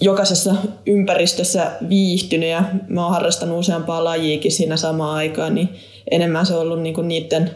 jokaisessa 0.00 0.54
ympäristössä 0.86 1.70
viihtynyt 1.88 2.48
ja 2.48 2.64
mä 2.88 3.02
oon 3.02 3.12
harrastanut 3.12 3.58
useampaa 3.58 4.04
lajiikin 4.04 4.52
siinä 4.52 4.76
samaan 4.76 5.16
aikaan, 5.16 5.54
niin 5.54 5.68
enemmän 6.10 6.46
se 6.46 6.54
on 6.54 6.60
ollut 6.60 6.82
niinku 6.82 7.02
niiden 7.02 7.50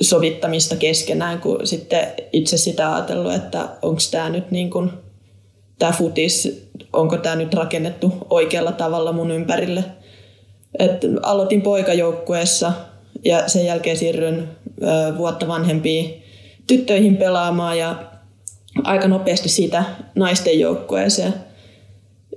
sovittamista 0.00 0.76
keskenään, 0.76 1.40
kuin 1.40 1.66
sitten 1.66 2.06
itse 2.32 2.56
sitä 2.56 2.94
ajatellut, 2.94 3.34
että 3.34 3.68
onko 3.82 4.00
tämä 4.10 4.30
nyt 4.30 4.50
niin 4.50 4.70
kuin, 4.70 4.90
tämä 5.78 5.92
futis, 5.92 6.66
onko 6.92 7.16
tämä 7.16 7.36
nyt 7.36 7.54
rakennettu 7.54 8.12
oikealla 8.30 8.72
tavalla 8.72 9.12
mun 9.12 9.30
ympärille. 9.30 9.84
Et 10.78 11.02
aloitin 11.22 11.62
poikajoukkueessa 11.62 12.72
ja 13.24 13.48
sen 13.48 13.66
jälkeen 13.66 13.96
siirryin 13.96 14.48
ö, 14.82 15.18
vuotta 15.18 15.48
vanhempiin 15.48 16.22
tyttöihin 16.66 17.16
pelaamaan 17.16 17.78
ja 17.78 18.04
aika 18.84 19.08
nopeasti 19.08 19.48
siitä 19.48 19.84
naisten 20.14 20.60
joukkueeseen. 20.60 21.34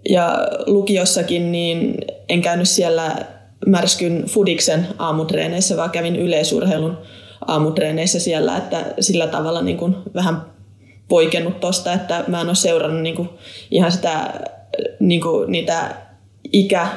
Ja 0.10 0.48
lukiossakin 0.66 1.52
niin 1.52 1.98
en 2.30 2.42
käynyt 2.42 2.70
siellä 2.70 3.16
märskyn 3.66 4.24
Fudiksen 4.28 4.88
aamutreeneissä, 5.00 5.78
vaan 5.78 5.92
kävin 5.92 6.16
yleisurheilun 6.16 6.98
aamutreeneissä 7.48 8.20
siellä, 8.20 8.58
että 8.58 8.86
sillä 9.00 9.28
tavalla 9.28 9.62
niin 9.62 9.78
kuin 9.78 9.96
vähän 10.14 10.42
poikennut 11.08 11.60
tosta, 11.60 11.94
että 11.94 12.24
mä 12.28 12.42
en 12.42 12.48
ole 12.48 12.56
seurannut 12.56 13.02
niin 13.02 13.16
kuin 13.16 13.30
ihan 13.72 13.92
sitä, 13.92 14.34
niin 15.00 15.22
kuin 15.22 15.52
niitä 15.52 15.96
ikä, 16.54 16.88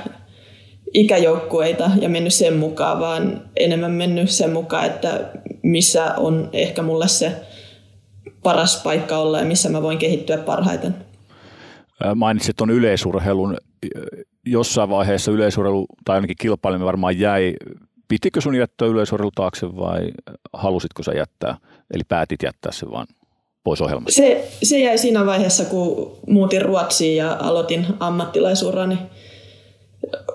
ikäjoukkueita 0.95 1.91
ja 2.01 2.09
mennyt 2.09 2.35
sen 2.35 2.57
mukaan, 2.57 3.01
vaan 3.01 3.43
enemmän 3.57 3.91
mennyt 3.91 4.31
sen 4.31 4.53
mukaan, 4.53 4.87
että 4.87 5.21
missä 5.63 6.15
on 6.17 6.49
ehkä 6.53 6.83
mulle 6.83 7.09
se 7.09 7.33
paras 8.43 8.83
paikka 8.83 9.19
olla 9.19 9.39
ja 9.39 9.45
missä 9.45 9.69
mä 9.69 9.83
voin 9.83 9.99
kehittyä 9.99 10.39
parhaiten. 10.39 10.95
Mainitsit 12.15 12.57
tuon 12.57 12.71
yleisurheilun. 12.71 13.57
Jossain 14.47 14.91
vaiheessa 14.91 15.33
yleisurheilu, 15.33 15.87
tai 16.05 16.15
ainakin 16.15 16.37
kilpaileminen 16.41 16.87
varmaan 16.87 17.19
jäi 17.19 17.55
pitikö 18.09 18.41
sun 18.41 18.55
jättää 18.55 18.89
yleisurheilu 18.89 19.31
taakse 19.35 19.77
vai 19.77 20.11
halusitko 20.53 21.03
sä 21.03 21.13
jättää, 21.13 21.57
eli 21.95 22.03
päätit 22.09 22.43
jättää 22.43 22.73
sen 22.73 22.91
vaan 22.91 23.07
pois 23.65 23.81
ohjelmasta? 23.81 24.17
Se, 24.17 24.49
se 24.63 24.79
jäi 24.79 24.99
siinä 24.99 25.27
vaiheessa, 25.27 25.65
kun 25.65 26.17
muutin 26.27 26.63
Ruotsiin 26.63 27.17
ja 27.17 27.37
aloitin 27.41 27.87
ammattilaisurani. 28.01 28.99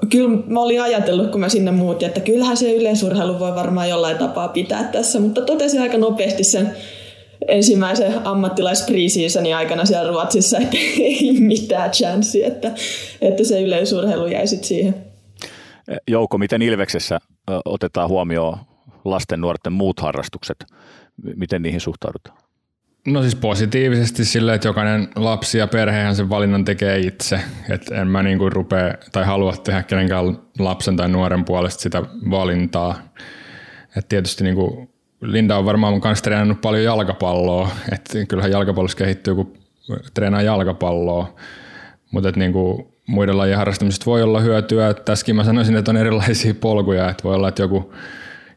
Kyllä 0.09 0.37
mä 0.47 0.59
olin 0.59 0.81
ajatellut, 0.81 1.31
kun 1.31 1.39
mä 1.39 1.49
sinne 1.49 1.71
muutin, 1.71 2.07
että 2.07 2.19
kyllähän 2.19 2.57
se 2.57 2.73
yleisurheilu 2.73 3.39
voi 3.39 3.55
varmaan 3.55 3.89
jollain 3.89 4.17
tapaa 4.17 4.47
pitää 4.47 4.83
tässä, 4.83 5.19
mutta 5.19 5.41
totesin 5.41 5.81
aika 5.81 5.97
nopeasti 5.97 6.43
sen 6.43 6.75
ensimmäisen 7.47 8.27
ammattilaispreseasonin 8.27 9.55
aikana 9.55 9.85
siellä 9.85 10.11
Ruotsissa, 10.11 10.57
että 10.57 10.77
ei 10.99 11.35
mitään 11.39 11.91
chanssi, 11.91 12.43
että, 12.43 12.71
että 13.21 13.43
se 13.43 13.61
yleisurheilu 13.61 14.27
jäi 14.27 14.47
sitten 14.47 14.67
siihen. 14.67 15.10
Jouko, 16.07 16.37
miten 16.37 16.61
Ilveksessä 16.61 17.19
otetaan 17.65 18.09
huomioon 18.09 18.57
lasten 19.05 19.41
nuorten 19.41 19.73
muut 19.73 19.99
harrastukset? 19.99 20.65
Miten 21.35 21.61
niihin 21.61 21.81
suhtaudutaan? 21.81 22.37
No 23.07 23.21
siis 23.21 23.35
positiivisesti 23.35 24.25
sille, 24.25 24.53
että 24.53 24.67
jokainen 24.67 25.07
lapsi 25.15 25.57
ja 25.57 25.67
perhehän 25.67 26.15
sen 26.15 26.29
valinnan 26.29 26.65
tekee 26.65 26.99
itse. 26.99 27.39
Et 27.69 27.91
en 27.91 28.07
mä 28.07 28.23
niinku 28.23 28.49
rupea 28.49 28.93
tai 29.11 29.25
halua 29.25 29.53
tehdä 29.53 29.83
kenenkään 29.83 30.37
lapsen 30.59 30.97
tai 30.97 31.09
nuoren 31.09 31.45
puolesta 31.45 31.81
sitä 31.81 32.03
valintaa. 32.29 32.95
Et 33.97 34.09
tietysti 34.09 34.43
niinku 34.43 34.89
Linda 35.21 35.57
on 35.57 35.65
varmaan 35.65 35.93
mun 35.93 36.01
kanssa 36.01 36.23
treenannut 36.23 36.61
paljon 36.61 36.83
jalkapalloa. 36.83 37.69
Et 37.91 38.27
kyllähän 38.27 38.51
jalkapallossa 38.51 38.97
kehittyy, 38.97 39.35
kun 39.35 39.53
treenaa 40.13 40.41
jalkapalloa. 40.41 41.35
Mutta 42.11 42.31
niinku 42.35 42.93
muiden 43.11 43.37
lajien 43.37 43.57
harrastamisesta 43.57 44.05
voi 44.05 44.21
olla 44.21 44.39
hyötyä. 44.39 44.93
Tässäkin 44.93 45.35
mä 45.35 45.43
sanoisin, 45.43 45.77
että 45.77 45.91
on 45.91 45.97
erilaisia 45.97 46.53
polkuja. 46.53 47.09
Että 47.09 47.23
voi 47.23 47.35
olla, 47.35 47.49
että 47.49 47.61
joku, 47.61 47.93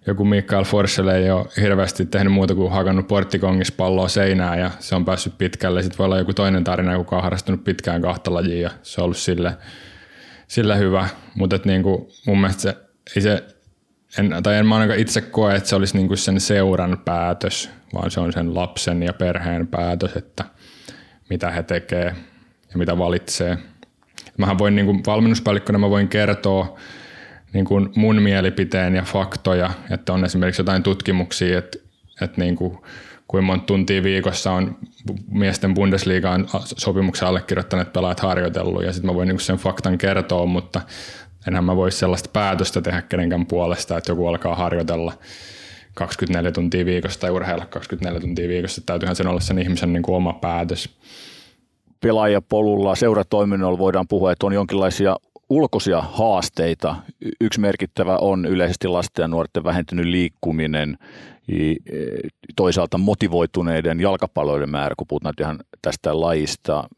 joku 0.06 0.24
Mikael 0.24 0.64
Forssell 0.64 1.08
ei 1.08 1.30
ole 1.30 1.46
hirveästi 1.60 2.06
tehnyt 2.06 2.32
muuta 2.32 2.54
kuin 2.54 2.72
hakannut 2.72 3.08
porttikongissa 3.08 3.74
palloa 3.76 4.08
seinään 4.08 4.58
ja 4.58 4.70
se 4.78 4.94
on 4.94 5.04
päässyt 5.04 5.38
pitkälle. 5.38 5.82
Sitten 5.82 5.98
voi 5.98 6.04
olla 6.04 6.18
joku 6.18 6.32
toinen 6.32 6.64
tarina, 6.64 6.92
joka 6.92 7.16
on 7.16 7.22
harrastunut 7.22 7.64
pitkään 7.64 8.02
kahta 8.02 8.34
lajia 8.34 8.60
ja 8.60 8.70
se 8.82 9.00
on 9.00 9.04
ollut 9.04 9.16
sille, 9.16 9.56
sille 10.48 10.78
hyvä. 10.78 11.08
Mutta 11.34 11.58
niinku, 11.64 12.10
mun 12.26 12.40
mielestä 12.40 12.62
se, 12.62 12.76
ei 13.16 13.22
se 13.22 13.44
en, 14.18 14.42
tai 14.42 14.56
en 14.56 14.66
mä 14.66 14.74
ainakaan 14.74 15.00
itse 15.00 15.20
koe, 15.20 15.54
että 15.54 15.68
se 15.68 15.76
olisi 15.76 15.96
niinku 15.96 16.16
sen 16.16 16.40
seuran 16.40 16.98
päätös, 17.04 17.70
vaan 17.94 18.10
se 18.10 18.20
on 18.20 18.32
sen 18.32 18.54
lapsen 18.54 19.02
ja 19.02 19.12
perheen 19.12 19.66
päätös, 19.66 20.16
että 20.16 20.44
mitä 21.30 21.50
he 21.50 21.62
tekee 21.62 22.14
ja 22.70 22.78
mitä 22.78 22.98
valitsee– 22.98 23.58
Mähän 24.38 24.58
voin 24.58 24.76
niin 24.76 24.86
kuin 24.86 25.02
valmennuspäällikkönä 25.06 25.78
mä 25.78 25.90
voin 25.90 26.08
kertoa 26.08 26.78
niin 27.52 27.64
kuin 27.64 27.88
mun 27.96 28.22
mielipiteen 28.22 28.94
ja 28.94 29.02
faktoja, 29.02 29.70
että 29.90 30.12
on 30.12 30.24
esimerkiksi 30.24 30.60
jotain 30.60 30.82
tutkimuksia, 30.82 31.58
että, 31.58 31.78
että 32.20 32.40
niin 32.40 32.56
kuin, 32.56 32.78
kuinka 33.28 33.46
monta 33.46 33.66
tuntia 33.66 34.02
viikossa 34.02 34.52
on 34.52 34.78
miesten 35.30 35.74
Bundesliigaan 35.74 36.46
sopimuksen 36.64 37.28
allekirjoittaneet 37.28 37.92
pelaajat 37.92 38.20
harjoitellut 38.20 38.84
ja 38.84 38.92
sitten 38.92 39.10
mä 39.10 39.14
voin 39.14 39.28
niin 39.28 39.40
sen 39.40 39.56
faktan 39.56 39.98
kertoa, 39.98 40.46
mutta 40.46 40.80
enhän 41.48 41.64
mä 41.64 41.76
voi 41.76 41.92
sellaista 41.92 42.30
päätöstä 42.32 42.80
tehdä 42.80 43.02
kenenkään 43.02 43.46
puolesta, 43.46 43.98
että 43.98 44.12
joku 44.12 44.26
alkaa 44.26 44.54
harjoitella 44.54 45.12
24 45.94 46.52
tuntia 46.52 46.84
viikossa 46.84 47.20
tai 47.20 47.30
urheilla 47.30 47.66
24 47.66 48.20
tuntia 48.20 48.48
viikossa. 48.48 48.82
Täytyyhän 48.86 49.16
sen 49.16 49.26
olla 49.26 49.40
sen 49.40 49.58
ihmisen 49.58 49.92
niin 49.92 50.02
kuin 50.02 50.16
oma 50.16 50.32
päätös 50.32 50.88
pelaajapolulla, 52.04 52.94
seuratoiminnolla 52.94 53.78
voidaan 53.78 54.08
puhua, 54.08 54.32
että 54.32 54.46
on 54.46 54.52
jonkinlaisia 54.52 55.16
ulkoisia 55.50 56.00
haasteita. 56.00 56.96
Yksi 57.40 57.60
merkittävä 57.60 58.16
on 58.16 58.46
yleisesti 58.46 58.88
lasten 58.88 59.22
ja 59.22 59.28
nuorten 59.28 59.64
vähentynyt 59.64 60.06
liikkuminen, 60.06 60.98
toisaalta 62.56 62.98
motivoituneiden 62.98 64.00
jalkapalloiden 64.00 64.70
määrä, 64.70 64.94
kun 64.98 65.06
puhutaan 65.06 65.34
ihan 65.40 65.58
tästä 65.82 66.20
lajista. 66.20 66.88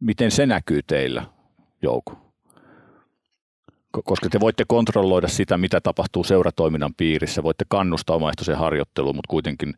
Miten 0.00 0.30
se 0.30 0.46
näkyy 0.46 0.80
teillä, 0.86 1.22
Jouko? 1.82 2.18
Koska 4.04 4.28
te 4.28 4.40
voitte 4.40 4.64
kontrolloida 4.68 5.28
sitä, 5.28 5.56
mitä 5.58 5.80
tapahtuu 5.80 6.24
seuratoiminnan 6.24 6.94
piirissä, 6.96 7.42
voitte 7.42 7.64
kannustaa 7.68 8.16
omaehtoiseen 8.16 8.58
harjoitteluun, 8.58 9.16
mutta 9.16 9.30
kuitenkin 9.30 9.74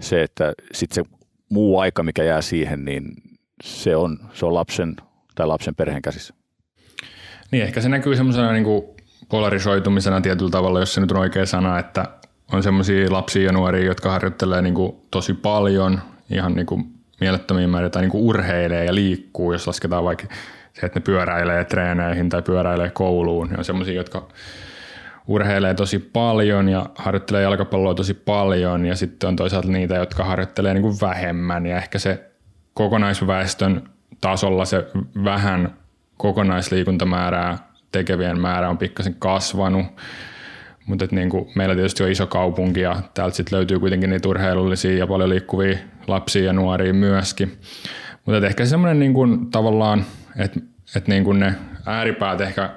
se, 0.00 0.22
että 0.22 0.52
sitten 0.72 1.04
se 1.04 1.10
muu 1.50 1.78
aika, 1.78 2.02
mikä 2.02 2.24
jää 2.24 2.42
siihen, 2.42 2.84
niin 2.84 3.04
se 3.62 3.96
on, 3.96 4.18
se 4.32 4.46
on 4.46 4.54
lapsen 4.54 4.96
tai 5.34 5.46
lapsen 5.46 5.74
perheen 5.74 6.02
käsissä. 6.02 6.34
Niin, 7.50 7.64
ehkä 7.64 7.80
se 7.80 7.88
näkyy 7.88 8.16
semmoisena 8.16 8.52
niin 8.52 8.64
polarisoitumisena 9.28 10.20
tietyllä 10.20 10.50
tavalla, 10.50 10.80
jos 10.80 10.94
se 10.94 11.00
nyt 11.00 11.10
on 11.10 11.16
oikea 11.16 11.46
sana, 11.46 11.78
että 11.78 12.04
on 12.52 12.62
semmoisia 12.62 13.12
lapsia 13.12 13.46
ja 13.46 13.52
nuoria, 13.52 13.84
jotka 13.84 14.10
harjoittelee 14.10 14.62
niin 14.62 14.74
kuin 14.74 14.96
tosi 15.10 15.34
paljon, 15.34 16.00
ihan 16.30 16.54
niin 16.54 16.66
kuin 16.66 16.84
mielettömiä 17.20 17.68
määriä, 17.68 17.90
tai 17.90 18.02
niin 18.02 18.10
kuin 18.10 18.24
urheilee 18.24 18.84
ja 18.84 18.94
liikkuu, 18.94 19.52
jos 19.52 19.66
lasketaan 19.66 20.04
vaikka 20.04 20.26
se, 20.72 20.86
että 20.86 20.98
ne 20.98 21.04
pyöräilee 21.04 21.64
treeneihin 21.64 22.28
tai 22.28 22.42
pyöräilee 22.42 22.90
kouluun. 22.90 23.48
Ne 23.48 23.54
on 23.58 23.64
semmoisia, 23.64 23.94
jotka 23.94 24.28
urheilee 25.26 25.74
tosi 25.74 25.98
paljon 25.98 26.68
ja 26.68 26.86
harjoittelee 26.94 27.42
jalkapalloa 27.42 27.94
tosi 27.94 28.14
paljon 28.14 28.86
ja 28.86 28.96
sitten 28.96 29.28
on 29.28 29.36
toisaalta 29.36 29.68
niitä, 29.68 29.94
jotka 29.94 30.24
harjoittelee 30.24 30.74
niin 30.74 30.82
kuin 30.82 30.96
vähemmän 31.00 31.66
ja 31.66 31.76
ehkä 31.76 31.98
se 31.98 32.29
kokonaisväestön 32.80 33.82
tasolla 34.20 34.64
se 34.64 34.86
vähän 35.24 35.74
kokonaisliikuntamäärää 36.16 37.58
tekevien 37.92 38.40
määrä 38.40 38.68
on 38.68 38.78
pikkasen 38.78 39.14
kasvanut, 39.14 39.86
mutta 40.86 41.06
niin 41.10 41.30
kuin 41.30 41.46
meillä 41.54 41.74
tietysti 41.74 42.02
on 42.02 42.10
iso 42.10 42.26
kaupunki 42.26 42.80
ja 42.80 42.96
täältä 43.14 43.36
sitten 43.36 43.56
löytyy 43.56 43.78
kuitenkin 43.78 44.10
niitä 44.10 44.28
urheilullisia 44.28 44.98
ja 44.98 45.06
paljon 45.06 45.28
liikkuvia 45.28 45.78
lapsia 46.06 46.44
ja 46.44 46.52
nuoria 46.52 46.94
myöskin. 46.94 47.58
Mutta 48.26 48.46
ehkä 48.46 48.64
semmoinen 48.64 48.98
niin 48.98 49.14
kuin 49.14 49.50
tavallaan, 49.50 50.04
että 50.36 50.60
että 50.96 51.10
niin 51.10 51.24
kuin 51.24 51.38
ne 51.38 51.54
ääripäät 51.86 52.40
ehkä 52.40 52.70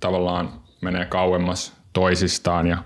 tavallaan 0.00 0.48
menee 0.80 1.04
kauemmas 1.04 1.76
toisistaan 1.92 2.66
ja 2.66 2.78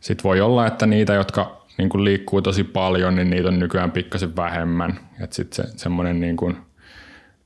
sitten 0.00 0.24
voi 0.24 0.40
olla, 0.40 0.66
että 0.66 0.86
niitä, 0.86 1.14
jotka 1.14 1.61
niin 1.82 1.88
kuin 1.88 2.04
liikkuu 2.04 2.42
tosi 2.42 2.64
paljon, 2.64 3.14
niin 3.14 3.30
niitä 3.30 3.48
on 3.48 3.58
nykyään 3.58 3.90
pikkasen 3.90 4.36
vähemmän. 4.36 4.98
Että 5.20 5.36
sitten 5.36 5.66
se, 5.66 5.78
semmoinen 5.78 6.20
niin 6.20 6.36
kuin 6.36 6.56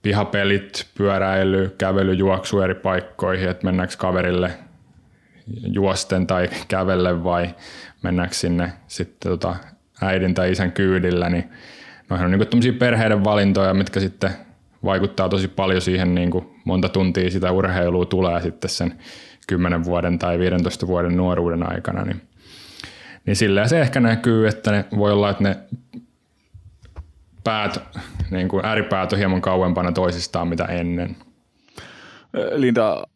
pihapelit, 0.02 0.86
pyöräily, 0.98 1.74
kävely, 1.78 2.12
juoksu 2.12 2.60
eri 2.60 2.74
paikkoihin, 2.74 3.48
että 3.48 3.64
mennäänkö 3.64 3.94
kaverille 3.98 4.50
juosten 5.72 6.26
tai 6.26 6.48
kävelle 6.68 7.24
vai 7.24 7.54
mennäänkö 8.02 8.34
sinne 8.34 8.72
sitten 8.86 9.30
tota 9.30 9.56
äidin 10.02 10.34
tai 10.34 10.52
isän 10.52 10.72
kyydillä, 10.72 11.30
niin 11.30 11.50
noihin 12.10 12.26
on 12.26 12.60
niin 12.60 12.74
perheiden 12.74 13.24
valintoja, 13.24 13.74
mitkä 13.74 14.00
sitten 14.00 14.30
vaikuttaa 14.84 15.28
tosi 15.28 15.48
paljon 15.48 15.80
siihen, 15.80 16.14
niin 16.14 16.30
kuin 16.30 16.60
monta 16.64 16.88
tuntia 16.88 17.30
sitä 17.30 17.50
urheilua 17.50 18.04
tulee 18.04 18.42
sitten 18.42 18.70
sen 18.70 18.94
10 19.46 19.84
vuoden 19.84 20.18
tai 20.18 20.38
15 20.38 20.86
vuoden 20.86 21.16
nuoruuden 21.16 21.72
aikana, 21.72 22.04
niin, 22.04 22.22
niin 23.26 23.36
silleen 23.36 23.68
se 23.68 23.80
ehkä 23.80 24.00
näkyy, 24.00 24.48
että 24.48 24.70
ne 24.70 24.84
voi 24.96 25.12
olla, 25.12 25.30
että 25.30 25.42
ne 25.42 25.56
päät, 27.44 27.80
niin 28.30 28.48
kuin 28.48 28.64
ääripäät 28.64 29.12
on 29.12 29.18
hieman 29.18 29.40
kauempana 29.40 29.92
toisistaan 29.92 30.48
mitä 30.48 30.64
ennen. 30.64 31.16
Linda, 32.52 33.06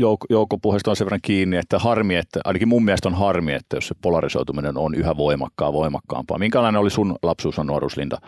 jouk- 0.00 0.26
joukkopuheesta 0.30 0.90
on 0.90 0.96
sen 0.96 1.04
verran 1.04 1.20
kiinni, 1.22 1.56
että 1.56 1.78
harmi, 1.78 2.16
että 2.16 2.40
ainakin 2.44 2.68
mun 2.68 2.84
mielestä 2.84 3.08
on 3.08 3.14
harmi, 3.14 3.52
että 3.52 3.76
jos 3.76 3.88
se 3.88 3.94
polarisoituminen 4.02 4.78
on 4.78 4.94
yhä 4.94 5.16
voimakkaa 5.16 5.72
voimakkaampaa. 5.72 6.38
Minkälainen 6.38 6.80
oli 6.80 6.90
sun 6.90 7.16
lapsuus 7.22 7.56
ja 7.56 7.64
nuoruus, 7.64 7.96
Linda? 7.96 8.18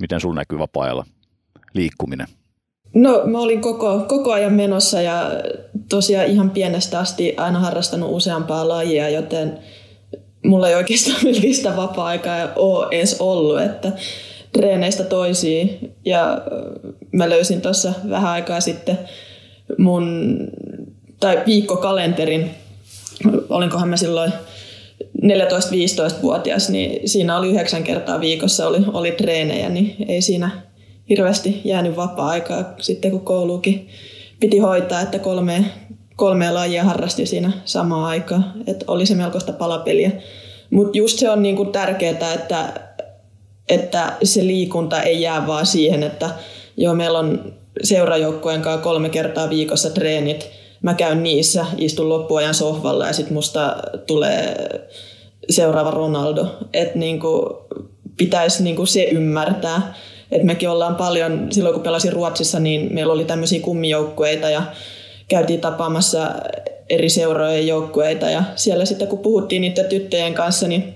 Miten 0.00 0.20
sun 0.20 0.34
näkyy 0.34 0.58
vapaa-ajalla 0.58 1.04
liikkuminen? 1.74 2.26
No 2.94 3.22
mä 3.26 3.38
olin 3.38 3.60
koko, 3.60 4.04
koko 4.08 4.32
ajan 4.32 4.52
menossa 4.52 5.02
ja 5.02 5.30
tosiaan 5.88 6.26
ihan 6.26 6.50
pienestä 6.50 6.98
asti 6.98 7.34
aina 7.36 7.60
harrastanut 7.60 8.10
useampaa 8.12 8.68
lajia, 8.68 9.08
joten 9.08 9.58
mulla 10.48 10.68
ei 10.68 10.74
oikeastaan 10.74 11.20
sitä 11.52 11.76
vapaa-aikaa 11.76 12.48
ole 12.56 12.86
edes 12.90 13.16
ollut, 13.20 13.60
että 13.60 13.92
treeneistä 14.52 15.04
toisiin. 15.04 15.94
Ja 16.04 16.42
mä 17.12 17.30
löysin 17.30 17.60
tuossa 17.60 17.92
vähän 18.10 18.30
aikaa 18.30 18.60
sitten 18.60 18.98
mun, 19.78 20.38
tai 21.20 21.42
viikkokalenterin, 21.46 22.50
olinkohan 23.48 23.88
mä 23.88 23.96
silloin 23.96 24.32
14-15-vuotias, 25.22 26.70
niin 26.70 27.08
siinä 27.08 27.38
oli 27.38 27.48
yhdeksän 27.48 27.84
kertaa 27.84 28.20
viikossa 28.20 28.68
oli, 28.68 28.78
oli 28.92 29.12
treenejä, 29.12 29.68
niin 29.68 29.96
ei 30.08 30.22
siinä 30.22 30.50
hirveästi 31.08 31.60
jäänyt 31.64 31.96
vapaa-aikaa 31.96 32.74
sitten 32.80 33.10
kun 33.10 33.20
kouluukin 33.20 33.88
piti 34.40 34.58
hoitaa, 34.58 35.00
että 35.00 35.18
kolme, 35.18 35.64
kolmea 36.18 36.54
lajia 36.54 36.84
harrasti 36.84 37.26
siinä 37.26 37.52
samaan 37.64 38.04
aikaan, 38.04 38.52
että 38.66 38.84
oli 38.88 39.06
se 39.06 39.14
melkoista 39.14 39.52
palapeliä. 39.52 40.10
Mutta 40.70 40.98
just 40.98 41.18
se 41.18 41.30
on 41.30 41.42
niinku 41.42 41.64
tärkeää, 41.64 42.34
että, 42.34 42.80
että 43.68 44.12
se 44.22 44.46
liikunta 44.46 45.02
ei 45.02 45.22
jää 45.22 45.46
vaan 45.46 45.66
siihen, 45.66 46.02
että 46.02 46.30
joo, 46.76 46.94
meillä 46.94 47.18
on 47.18 47.54
seurajoukkojen 47.82 48.62
kanssa 48.62 48.82
kolme 48.82 49.08
kertaa 49.08 49.50
viikossa 49.50 49.90
treenit, 49.90 50.50
mä 50.82 50.94
käyn 50.94 51.22
niissä, 51.22 51.66
istun 51.76 52.08
loppuajan 52.08 52.54
sohvalla 52.54 53.06
ja 53.06 53.12
sitten 53.12 53.34
musta 53.34 53.76
tulee 54.06 54.56
seuraava 55.50 55.90
Ronaldo. 55.90 56.46
Että 56.72 56.98
niinku, 56.98 57.56
pitäisi 58.16 58.62
niinku 58.62 58.86
se 58.86 59.04
ymmärtää. 59.04 59.94
Et 60.32 60.42
mekin 60.42 60.68
ollaan 60.68 60.94
paljon, 60.94 61.46
silloin 61.50 61.74
kun 61.74 61.82
pelasin 61.82 62.12
Ruotsissa, 62.12 62.60
niin 62.60 62.94
meillä 62.94 63.12
oli 63.12 63.24
tämmöisiä 63.24 63.60
kummijoukkueita 63.60 64.50
ja 64.50 64.62
käytiin 65.28 65.60
tapaamassa 65.60 66.34
eri 66.88 67.08
seurojen 67.08 67.66
joukkueita 67.66 68.30
ja 68.30 68.42
siellä 68.56 68.84
sitten 68.84 69.08
kun 69.08 69.18
puhuttiin 69.18 69.62
niiden 69.62 69.84
tyttöjen 69.84 70.34
kanssa, 70.34 70.68
niin 70.68 70.94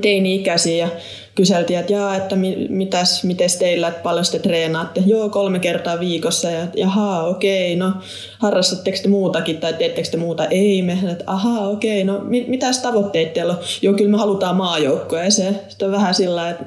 teini-ikäisiä 0.00 0.76
ja 0.76 0.88
kyseltiin, 1.34 1.78
että 1.78 1.92
jaa, 1.92 2.16
että 2.16 2.36
mitäs, 2.68 3.24
mites 3.24 3.56
teillä, 3.56 3.88
että 3.88 4.02
paljon 4.02 4.24
te 4.32 4.38
treenaatte? 4.38 5.02
Joo, 5.06 5.28
kolme 5.28 5.58
kertaa 5.58 6.00
viikossa 6.00 6.50
ja 6.50 6.66
jaha, 6.76 7.24
okei, 7.24 7.76
no 7.76 7.92
harrastatteko 8.38 8.98
te 9.02 9.08
muutakin 9.08 9.56
tai 9.56 9.72
teettekö 9.72 10.08
te 10.10 10.16
muuta? 10.16 10.46
Ei, 10.46 10.82
me, 10.82 10.98
että 11.12 11.24
ahaa, 11.26 11.68
okei, 11.68 12.04
no 12.04 12.20
mitäs 12.46 12.78
tavoitteet 12.78 13.32
teillä 13.32 13.52
on? 13.52 13.58
Joo, 13.82 13.94
kyllä 13.94 14.10
me 14.10 14.18
halutaan 14.18 14.56
maajoukkueeseen. 14.56 15.60
Sitten 15.68 15.86
on 15.86 15.92
vähän 15.92 16.14
sillä 16.14 16.50
että 16.50 16.64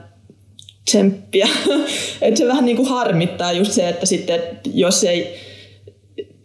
tsemppiä. 0.86 1.48
että 2.22 2.38
se 2.38 2.48
vähän 2.48 2.66
niin 2.66 2.78
kuin 2.78 2.90
harmittaa 2.90 3.52
just 3.52 3.72
se, 3.72 3.90
että 3.90 4.06
sitten, 4.06 4.36
että 4.36 4.70
jos 4.74 5.04
ei 5.04 5.36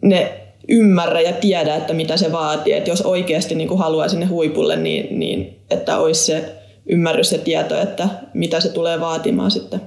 ne 0.01 0.40
ymmärrä 0.71 1.21
ja 1.21 1.33
tiedä, 1.33 1.75
että 1.75 1.93
mitä 1.93 2.17
se 2.17 2.31
vaatii. 2.31 2.73
Että 2.73 2.89
jos 2.89 3.01
oikeasti 3.01 3.55
niin 3.55 3.67
kuin 3.67 3.79
haluaa 3.79 4.07
sinne 4.07 4.25
huipulle, 4.25 4.75
niin, 4.75 5.19
niin 5.19 5.59
että 5.69 5.97
olisi 5.97 6.25
se 6.25 6.55
ymmärrys 6.85 7.31
ja 7.31 7.37
tieto, 7.37 7.81
että 7.81 8.07
mitä 8.33 8.59
se 8.59 8.69
tulee 8.69 8.99
vaatimaan 8.99 9.51
sitten. 9.51 9.81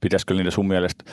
Pitäisikö 0.00 0.34
niitä 0.34 0.50
sun 0.50 0.68
mielestä 0.68 1.04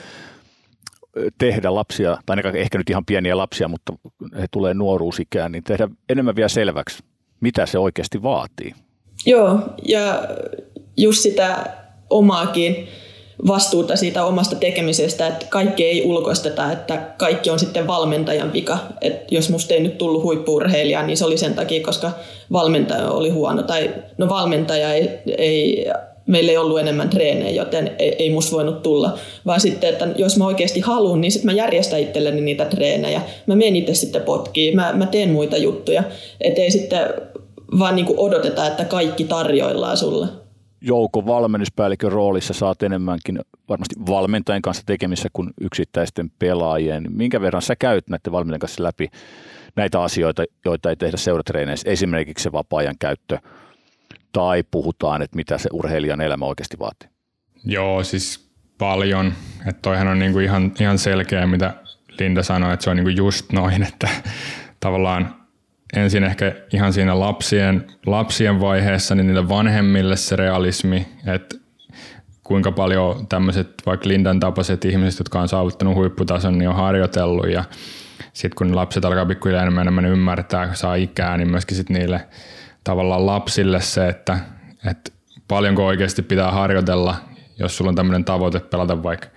tehdä 1.38 1.74
lapsia, 1.74 2.18
tai 2.26 2.36
ehkä 2.54 2.78
nyt 2.78 2.90
ihan 2.90 3.04
pieniä 3.04 3.36
lapsia, 3.36 3.68
mutta 3.68 3.92
he 4.40 4.46
tulee 4.50 4.74
nuoruusikään, 4.74 5.52
niin 5.52 5.64
tehdä 5.64 5.88
enemmän 6.08 6.36
vielä 6.36 6.48
selväksi, 6.48 7.02
mitä 7.40 7.66
se 7.66 7.78
oikeasti 7.78 8.22
vaatii? 8.22 8.74
Joo, 9.26 9.58
ja 9.88 10.28
just 10.96 11.22
sitä 11.22 11.66
omaakin 12.10 12.88
vastuuta 13.46 13.96
siitä 13.96 14.24
omasta 14.24 14.56
tekemisestä, 14.56 15.26
että 15.26 15.46
kaikki 15.48 15.84
ei 15.84 16.02
ulkoisteta, 16.02 16.72
että 16.72 16.96
kaikki 17.18 17.50
on 17.50 17.58
sitten 17.58 17.86
valmentajan 17.86 18.52
vika. 18.52 18.78
että 19.00 19.34
jos 19.34 19.50
musta 19.50 19.74
ei 19.74 19.80
nyt 19.80 19.98
tullut 19.98 20.22
huippuurheilija, 20.22 21.02
niin 21.02 21.16
se 21.16 21.24
oli 21.24 21.38
sen 21.38 21.54
takia, 21.54 21.84
koska 21.84 22.10
valmentaja 22.52 23.10
oli 23.10 23.30
huono. 23.30 23.62
Tai 23.62 23.90
no 24.18 24.28
valmentaja 24.28 24.94
ei, 24.94 25.10
ei 25.38 25.86
meillä 26.26 26.50
ei 26.50 26.58
ollut 26.58 26.80
enemmän 26.80 27.10
treenejä, 27.10 27.50
joten 27.50 27.90
ei, 27.98 28.16
ei 28.18 28.30
musta 28.30 28.56
voinut 28.56 28.82
tulla. 28.82 29.18
Vaan 29.46 29.60
sitten, 29.60 29.90
että 29.90 30.08
jos 30.16 30.38
mä 30.38 30.46
oikeasti 30.46 30.80
haluan, 30.80 31.20
niin 31.20 31.32
sitten 31.32 31.46
mä 31.46 31.56
järjestän 31.56 32.00
itselleni 32.00 32.40
niitä 32.40 32.64
treenejä. 32.64 33.22
Mä 33.46 33.56
menen 33.56 33.76
itse 33.76 33.94
sitten 33.94 34.22
potkiin, 34.22 34.76
mä, 34.76 34.92
mä 34.92 35.06
teen 35.06 35.30
muita 35.30 35.56
juttuja. 35.56 36.02
Että 36.40 36.60
ei 36.60 36.70
sitten 36.70 37.08
vaan 37.78 37.96
niin 37.96 38.06
odoteta, 38.16 38.66
että 38.66 38.84
kaikki 38.84 39.24
tarjoillaan 39.24 39.96
sulle 39.96 40.26
joukon 40.86 41.26
valmennuspäällikön 41.26 42.12
roolissa 42.12 42.54
saat 42.54 42.82
enemmänkin 42.82 43.40
varmasti 43.68 43.94
valmentajien 44.08 44.62
kanssa 44.62 44.82
tekemissä 44.86 45.28
kuin 45.32 45.50
yksittäisten 45.60 46.30
pelaajien. 46.38 47.06
Minkä 47.10 47.40
verran 47.40 47.62
sä 47.62 47.76
käyt 47.76 48.08
näiden 48.08 48.32
valmentajien 48.32 48.60
kanssa 48.60 48.82
läpi 48.82 49.08
näitä 49.76 50.02
asioita, 50.02 50.44
joita 50.64 50.90
ei 50.90 50.96
tehdä 50.96 51.16
seuratreeneissä, 51.16 51.90
esimerkiksi 51.90 52.42
se 52.42 52.52
vapaa-ajan 52.52 52.94
käyttö, 52.98 53.38
tai 54.32 54.64
puhutaan, 54.70 55.22
että 55.22 55.36
mitä 55.36 55.58
se 55.58 55.68
urheilijan 55.72 56.20
elämä 56.20 56.44
oikeasti 56.44 56.78
vaatii? 56.78 57.08
Joo, 57.64 58.04
siis 58.04 58.50
paljon. 58.78 59.32
Että 59.66 59.82
toihan 59.82 60.08
on 60.08 60.18
niinku 60.18 60.38
ihan, 60.38 60.72
ihan 60.80 60.98
selkeä, 60.98 61.46
mitä 61.46 61.74
Linda 62.20 62.42
sanoi, 62.42 62.74
että 62.74 62.84
se 62.84 62.90
on 62.90 62.96
niinku 62.96 63.10
just 63.10 63.52
noin, 63.52 63.82
että 63.82 64.08
tavallaan 64.80 65.43
ensin 65.96 66.24
ehkä 66.24 66.52
ihan 66.72 66.92
siinä 66.92 67.20
lapsien, 67.20 67.86
lapsien 68.06 68.60
vaiheessa, 68.60 69.14
niin 69.14 69.26
niille 69.26 69.48
vanhemmille 69.48 70.16
se 70.16 70.36
realismi, 70.36 71.06
että 71.26 71.56
kuinka 72.42 72.72
paljon 72.72 73.26
tämmöiset 73.26 73.68
vaikka 73.86 74.08
Lindan 74.08 74.40
tapaiset 74.40 74.84
ihmiset, 74.84 75.18
jotka 75.18 75.40
on 75.40 75.48
saavuttanut 75.48 75.94
huipputason, 75.94 76.58
niin 76.58 76.68
on 76.68 76.76
harjoitellut 76.76 77.48
ja 77.48 77.64
sitten 78.32 78.56
kun 78.56 78.76
lapset 78.76 79.04
alkaa 79.04 79.26
pikkuhiljaa 79.26 79.62
enemmän, 79.62 79.82
enemmän 79.82 80.06
ymmärtää, 80.06 80.74
saa 80.74 80.94
ikää, 80.94 81.36
niin 81.36 81.50
myöskin 81.50 81.76
sitten 81.76 81.96
niille 81.96 82.28
tavallaan 82.84 83.26
lapsille 83.26 83.80
se, 83.80 84.08
että, 84.08 84.38
että 84.90 85.10
paljonko 85.48 85.86
oikeasti 85.86 86.22
pitää 86.22 86.50
harjoitella, 86.50 87.16
jos 87.58 87.76
sulla 87.76 87.88
on 87.88 87.94
tämmöinen 87.94 88.24
tavoite 88.24 88.60
pelata 88.60 89.02
vaikka 89.02 89.28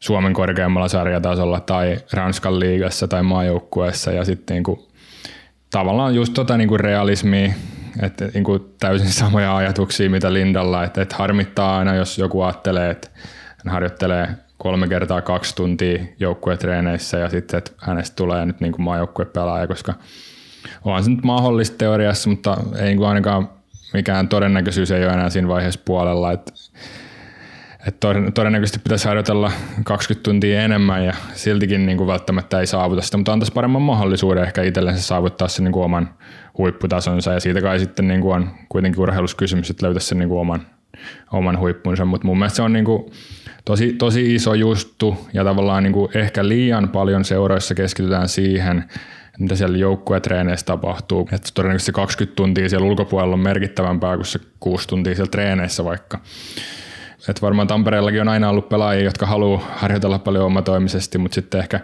Suomen 0.00 0.32
korkeammalla 0.32 0.88
sarjatasolla 0.88 1.60
tai 1.60 1.96
Ranskan 2.12 2.60
liigassa 2.60 3.08
tai 3.08 3.22
maajoukkueessa 3.22 4.12
ja 4.12 4.24
sitten 4.24 4.54
niin 4.54 4.91
tavallaan 5.72 6.14
just 6.14 6.34
tota 6.34 6.56
niin 6.56 6.68
kuin 6.68 6.80
realismia, 6.80 7.52
että 8.02 8.28
niin 8.34 8.44
kuin 8.44 8.74
täysin 8.80 9.12
samoja 9.22 9.56
ajatuksia 9.56 10.10
mitä 10.10 10.32
Lindalla, 10.32 10.84
että, 10.84 11.02
että 11.02 11.16
harmittaa 11.16 11.78
aina, 11.78 11.94
jos 11.94 12.18
joku 12.18 12.42
ajattelee, 12.42 12.90
että 12.90 13.08
hän 13.64 13.72
harjoittelee 13.72 14.28
kolme 14.58 14.88
kertaa 14.88 15.22
kaksi 15.22 15.56
tuntia 15.56 16.04
joukkuetreeneissä 16.20 17.18
ja 17.18 17.28
sitten, 17.28 17.58
että 17.58 17.72
hänestä 17.78 18.16
tulee 18.16 18.46
nyt 18.46 18.60
niin 18.60 18.72
kuin 18.72 18.82
maajoukkuepelaaja, 18.82 19.66
koska 19.66 19.94
onhan 20.84 21.04
se 21.04 21.10
nyt 21.10 21.24
mahdollista 21.24 21.76
teoriassa, 21.76 22.30
mutta 22.30 22.56
ei 22.78 22.84
niin 22.84 22.96
kuin 22.96 23.08
ainakaan 23.08 23.48
mikään 23.92 24.28
todennäköisyys 24.28 24.90
ei 24.90 25.04
ole 25.04 25.12
enää 25.12 25.30
siinä 25.30 25.48
vaiheessa 25.48 25.80
puolella, 25.84 26.32
että 26.32 26.52
että 27.86 28.08
todennäköisesti 28.34 28.78
pitäisi 28.78 29.08
harjoitella 29.08 29.52
20 29.84 30.24
tuntia 30.24 30.62
enemmän 30.62 31.04
ja 31.04 31.14
siltikin 31.34 31.86
niin 31.86 31.98
kuin 31.98 32.06
välttämättä 32.06 32.60
ei 32.60 32.66
saavuta 32.66 33.02
sitä, 33.02 33.16
mutta 33.16 33.32
antaisi 33.32 33.52
paremman 33.52 33.82
mahdollisuuden 33.82 34.44
ehkä 34.44 34.62
itsellensä 34.62 35.02
saavuttaa 35.02 35.48
sen 35.48 35.64
niin 35.64 35.72
kuin 35.72 35.84
oman 35.84 36.14
huipputasonsa 36.58 37.32
ja 37.32 37.40
siitä 37.40 37.60
kai 37.60 37.78
sitten 37.78 38.08
niin 38.08 38.20
kuin 38.20 38.34
on 38.36 38.50
kuitenkin 38.68 39.00
urheiluskysymys, 39.00 39.70
että 39.70 39.86
löytäisi 39.86 40.06
sen 40.06 40.18
niin 40.18 40.28
kuin 40.28 40.40
oman, 40.40 40.66
oman 41.32 41.58
huippunsa, 41.58 42.04
mutta 42.04 42.26
mun 42.26 42.38
mielestä 42.38 42.56
se 42.56 42.62
on 42.62 42.72
niin 42.72 42.84
kuin 42.84 43.12
tosi, 43.64 43.92
tosi 43.92 44.34
iso 44.34 44.54
juttu 44.54 45.28
ja 45.32 45.44
tavallaan 45.44 45.82
niin 45.82 45.92
kuin 45.92 46.10
ehkä 46.14 46.48
liian 46.48 46.88
paljon 46.88 47.24
seuroissa 47.24 47.74
keskitytään 47.74 48.28
siihen, 48.28 48.84
mitä 49.38 49.56
siellä 49.56 49.78
joukkuetreeneissä 49.78 50.66
tapahtuu. 50.66 51.28
Että 51.32 51.48
todennäköisesti 51.54 51.92
20 51.92 52.36
tuntia 52.36 52.68
siellä 52.68 52.86
ulkopuolella 52.86 53.34
on 53.34 53.40
merkittävämpää 53.40 54.16
kuin 54.16 54.26
se 54.26 54.38
6 54.60 54.88
tuntia 54.88 55.14
siellä 55.14 55.30
treeneissä 55.30 55.84
vaikka. 55.84 56.20
Et 57.28 57.42
varmaan 57.42 57.68
Tampereellakin 57.68 58.20
on 58.20 58.28
aina 58.28 58.50
ollut 58.50 58.68
pelaajia, 58.68 59.04
jotka 59.04 59.26
haluaa 59.26 59.68
harjoitella 59.76 60.18
paljon 60.18 60.44
omatoimisesti, 60.44 61.18
mutta 61.18 61.34
sitten 61.34 61.60
ehkä, 61.60 61.80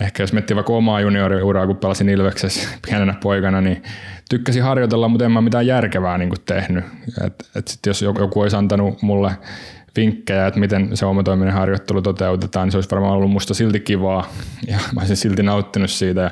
ehkä 0.00 0.22
jos 0.22 0.32
miettii 0.32 0.56
vaikka 0.56 0.72
omaa 0.72 1.00
junioriuraa, 1.00 1.66
kun 1.66 1.76
pelasin 1.76 2.08
Ilveksessä 2.08 2.68
pienenä 2.88 3.14
poikana, 3.22 3.60
niin 3.60 3.82
tykkäsin 4.28 4.62
harjoitella, 4.62 5.08
mutta 5.08 5.24
en 5.24 5.32
mä 5.32 5.40
mitään 5.40 5.66
järkevää 5.66 6.18
niin 6.18 6.28
kuin 6.28 6.40
tehnyt. 6.46 6.84
Et, 7.26 7.50
et 7.56 7.68
sit 7.68 7.86
jos 7.86 8.02
joku 8.02 8.40
olisi 8.40 8.56
antanut 8.56 9.02
mulle 9.02 9.30
vinkkejä, 9.96 10.46
että 10.46 10.60
miten 10.60 10.96
se 10.96 11.06
omatoiminen 11.06 11.54
harjoittelu 11.54 12.02
toteutetaan, 12.02 12.66
niin 12.66 12.72
se 12.72 12.76
olisi 12.76 12.90
varmaan 12.90 13.12
ollut 13.12 13.30
musta 13.30 13.54
silti 13.54 13.80
kivaa 13.80 14.28
ja 14.66 14.78
mä 14.94 15.00
olisin 15.00 15.16
silti 15.16 15.42
nauttinut 15.42 15.90
siitä 15.90 16.20
ja 16.20 16.30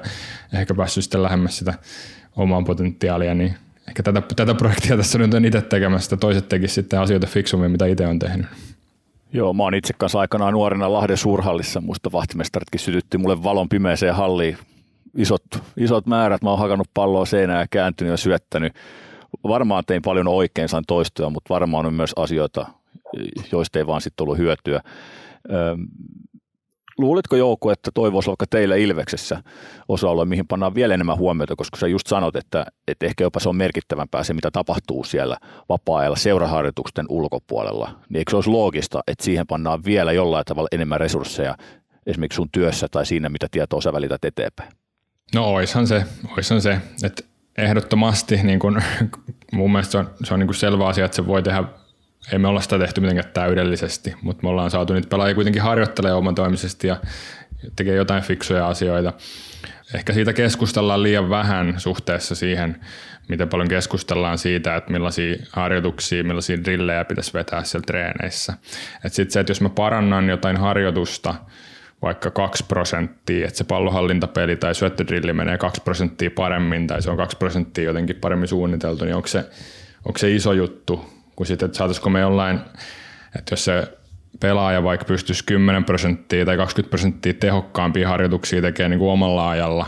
ehkä 0.60 0.74
päässyt 0.74 1.04
sitten 1.04 1.22
lähemmäs 1.22 1.58
sitä 1.58 1.74
omaa 2.36 2.62
potentiaalia, 2.62 3.34
niin 3.34 3.54
ehkä 3.88 4.02
tätä, 4.02 4.22
tätä 4.36 4.54
projektia 4.54 4.96
tässä 4.96 5.18
nyt 5.18 5.34
on 5.34 5.44
itse 5.44 5.62
tekemässä, 5.62 6.16
toiset 6.16 6.48
tekisivät 6.48 6.74
sitten 6.74 7.00
asioita 7.00 7.26
fiksummin, 7.26 7.70
mitä 7.70 7.86
itse 7.86 8.06
on 8.06 8.18
tehnyt. 8.18 8.46
Joo, 9.32 9.52
mä 9.52 9.62
oon 9.62 9.74
itse 9.74 9.94
kanssa 9.98 10.20
aikanaan 10.20 10.52
nuorena 10.52 10.92
Lahden 10.92 11.16
suurhallissa, 11.16 11.80
muista 11.80 12.12
vahtimestaritkin 12.12 12.80
sytytti 12.80 13.18
mulle 13.18 13.42
valon 13.42 13.68
pimeeseen 13.68 14.14
halliin 14.14 14.58
isot, 15.16 15.42
isot 15.76 16.06
määrät, 16.06 16.42
mä 16.42 16.50
oon 16.50 16.58
hakannut 16.58 16.88
palloa 16.94 17.26
seinään 17.26 17.60
ja 17.60 17.66
kääntynyt 17.70 18.10
ja 18.10 18.16
syöttänyt. 18.16 18.72
Varmaan 19.44 19.84
tein 19.86 20.02
paljon 20.02 20.28
oikein, 20.28 20.68
sain 20.68 20.84
toistuja, 20.86 21.30
mutta 21.30 21.54
varmaan 21.54 21.86
on 21.86 21.94
myös 21.94 22.12
asioita, 22.16 22.66
joista 23.52 23.78
ei 23.78 23.86
vaan 23.86 24.00
sitten 24.00 24.24
ollut 24.24 24.38
hyötyä. 24.38 24.80
Luulitko 26.98 27.36
Jouko, 27.36 27.72
että 27.72 27.90
toivoisi 27.94 28.26
vaikka 28.26 28.46
teillä 28.50 28.76
Ilveksessä 28.76 29.42
osa-alue, 29.88 30.24
mihin 30.24 30.46
pannaan 30.46 30.74
vielä 30.74 30.94
enemmän 30.94 31.18
huomiota, 31.18 31.56
koska 31.56 31.76
sä 31.76 31.86
just 31.86 32.06
sanot, 32.06 32.36
että, 32.36 32.66
että 32.88 33.06
ehkä 33.06 33.24
jopa 33.24 33.40
se 33.40 33.48
on 33.48 33.56
merkittävämpää 33.56 34.24
se, 34.24 34.34
mitä 34.34 34.50
tapahtuu 34.50 35.04
siellä 35.04 35.36
vapaa-ajalla 35.68 36.16
seuraharjoitusten 36.16 37.06
ulkopuolella. 37.08 37.90
Niin 38.08 38.18
eikö 38.18 38.30
se 38.30 38.36
olisi 38.36 38.50
loogista, 38.50 39.00
että 39.06 39.24
siihen 39.24 39.46
pannaan 39.46 39.84
vielä 39.84 40.12
jollain 40.12 40.44
tavalla 40.44 40.68
enemmän 40.72 41.00
resursseja 41.00 41.56
esimerkiksi 42.06 42.36
sun 42.36 42.48
työssä 42.52 42.86
tai 42.90 43.06
siinä, 43.06 43.28
mitä 43.28 43.46
tietoa 43.50 43.80
sä 43.80 43.92
välität 43.92 44.24
eteenpäin? 44.24 44.72
No 45.34 45.54
oishan 45.54 45.86
se, 45.86 46.04
oishan 46.36 46.62
se 46.62 46.78
että 47.04 47.22
ehdottomasti 47.58 48.36
niin 48.42 48.58
kun, 48.58 48.82
mun 49.52 49.72
mielestä 49.72 49.92
se 49.92 49.98
on, 49.98 50.10
se 50.24 50.34
on 50.34 50.40
niin 50.40 50.54
selvä 50.54 50.86
asia, 50.86 51.04
että 51.04 51.16
se 51.16 51.26
voi 51.26 51.42
tehdä 51.42 51.64
ei 52.32 52.38
me 52.38 52.48
olla 52.48 52.60
sitä 52.60 52.78
tehty 52.78 53.00
mitenkään 53.00 53.32
täydellisesti, 53.34 54.14
mutta 54.22 54.42
me 54.42 54.48
ollaan 54.48 54.70
saatu 54.70 54.92
niitä 54.92 55.08
pelaajia 55.08 55.34
kuitenkin 55.34 55.62
harjoittelemaan 55.62 56.18
omatoimisesti 56.18 56.86
ja 56.86 56.96
tekee 57.76 57.94
jotain 57.94 58.22
fiksuja 58.22 58.68
asioita. 58.68 59.12
Ehkä 59.94 60.12
siitä 60.12 60.32
keskustellaan 60.32 61.02
liian 61.02 61.30
vähän 61.30 61.74
suhteessa 61.76 62.34
siihen, 62.34 62.80
miten 63.28 63.48
paljon 63.48 63.68
keskustellaan 63.68 64.38
siitä, 64.38 64.76
että 64.76 64.92
millaisia 64.92 65.36
harjoituksia, 65.52 66.24
millaisia 66.24 66.64
drillejä 66.64 67.04
pitäisi 67.04 67.34
vetää 67.34 67.64
siellä 67.64 67.84
treeneissä. 67.86 68.54
Sitten 69.06 69.30
se, 69.30 69.40
että 69.40 69.50
jos 69.50 69.60
mä 69.60 69.68
parannan 69.68 70.28
jotain 70.28 70.56
harjoitusta 70.56 71.34
vaikka 72.02 72.30
2 72.30 72.64
prosenttia, 72.68 73.46
että 73.46 73.58
se 73.58 73.64
pallohallintapeli 73.64 74.56
tai 74.56 74.74
syöttödrilli 74.74 75.32
menee 75.32 75.58
2 75.58 75.80
prosenttia 75.80 76.30
paremmin 76.30 76.86
tai 76.86 77.02
se 77.02 77.10
on 77.10 77.16
2 77.16 77.36
prosenttia 77.36 77.84
jotenkin 77.84 78.16
paremmin 78.16 78.48
suunniteltu, 78.48 79.04
niin 79.04 79.14
onko 79.14 79.28
se, 79.28 79.44
onko 80.04 80.18
se 80.18 80.34
iso 80.34 80.52
juttu 80.52 81.17
kuin 81.38 81.46
sitten, 81.46 81.66
että 81.66 81.78
saataisiko 81.78 82.10
me 82.10 82.20
jollain, 82.20 82.60
että 83.38 83.52
jos 83.52 83.64
se 83.64 83.98
pelaaja 84.40 84.82
vaikka 84.82 85.04
pystyisi 85.04 85.44
10 85.44 85.84
prosenttia 85.84 86.44
tai 86.44 86.56
20 86.56 86.90
prosenttia 86.90 87.34
tehokkaampia 87.34 88.08
harjoituksia 88.08 88.62
tekemään 88.62 88.90
niin 88.90 89.10
omalla 89.10 89.50
ajalla, 89.50 89.86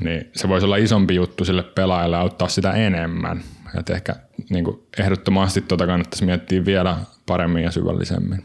niin 0.00 0.30
se 0.34 0.48
voisi 0.48 0.66
olla 0.66 0.76
isompi 0.76 1.14
juttu 1.14 1.44
sille 1.44 1.62
pelaajalle 1.62 2.16
auttaa 2.16 2.48
sitä 2.48 2.72
enemmän. 2.72 3.40
Että 3.78 3.94
ehkä 3.94 4.16
niin 4.50 4.64
kuin 4.64 4.82
ehdottomasti 4.98 5.60
tuota 5.60 5.86
kannattaisi 5.86 6.26
miettiä 6.26 6.64
vielä 6.64 6.96
paremmin 7.26 7.62
ja 7.62 7.70
syvällisemmin. 7.70 8.44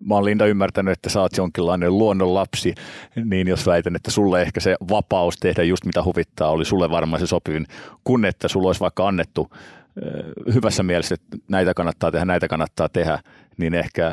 Mä 0.00 0.14
oon 0.14 0.24
Linda 0.24 0.46
ymmärtänyt, 0.46 0.92
että 0.92 1.10
sä 1.10 1.20
oot 1.20 1.36
jonkinlainen 1.36 1.98
luonnonlapsi, 1.98 2.74
niin 3.24 3.48
jos 3.48 3.66
väitän, 3.66 3.96
että 3.96 4.10
sulle 4.10 4.42
ehkä 4.42 4.60
se 4.60 4.76
vapaus 4.90 5.36
tehdä 5.36 5.62
just 5.62 5.84
mitä 5.84 6.02
huvittaa 6.02 6.50
oli 6.50 6.64
sulle 6.64 6.90
varmaan 6.90 7.20
se 7.20 7.26
sopivin, 7.26 7.66
kun 8.04 8.24
että 8.24 8.48
sulla 8.48 8.68
olisi 8.68 8.80
vaikka 8.80 9.08
annettu 9.08 9.50
hyvässä 10.54 10.82
mielessä, 10.82 11.14
että 11.14 11.36
näitä 11.48 11.74
kannattaa 11.74 12.12
tehdä, 12.12 12.24
näitä 12.24 12.48
kannattaa 12.48 12.88
tehdä, 12.88 13.18
niin 13.56 13.74
ehkä, 13.74 14.12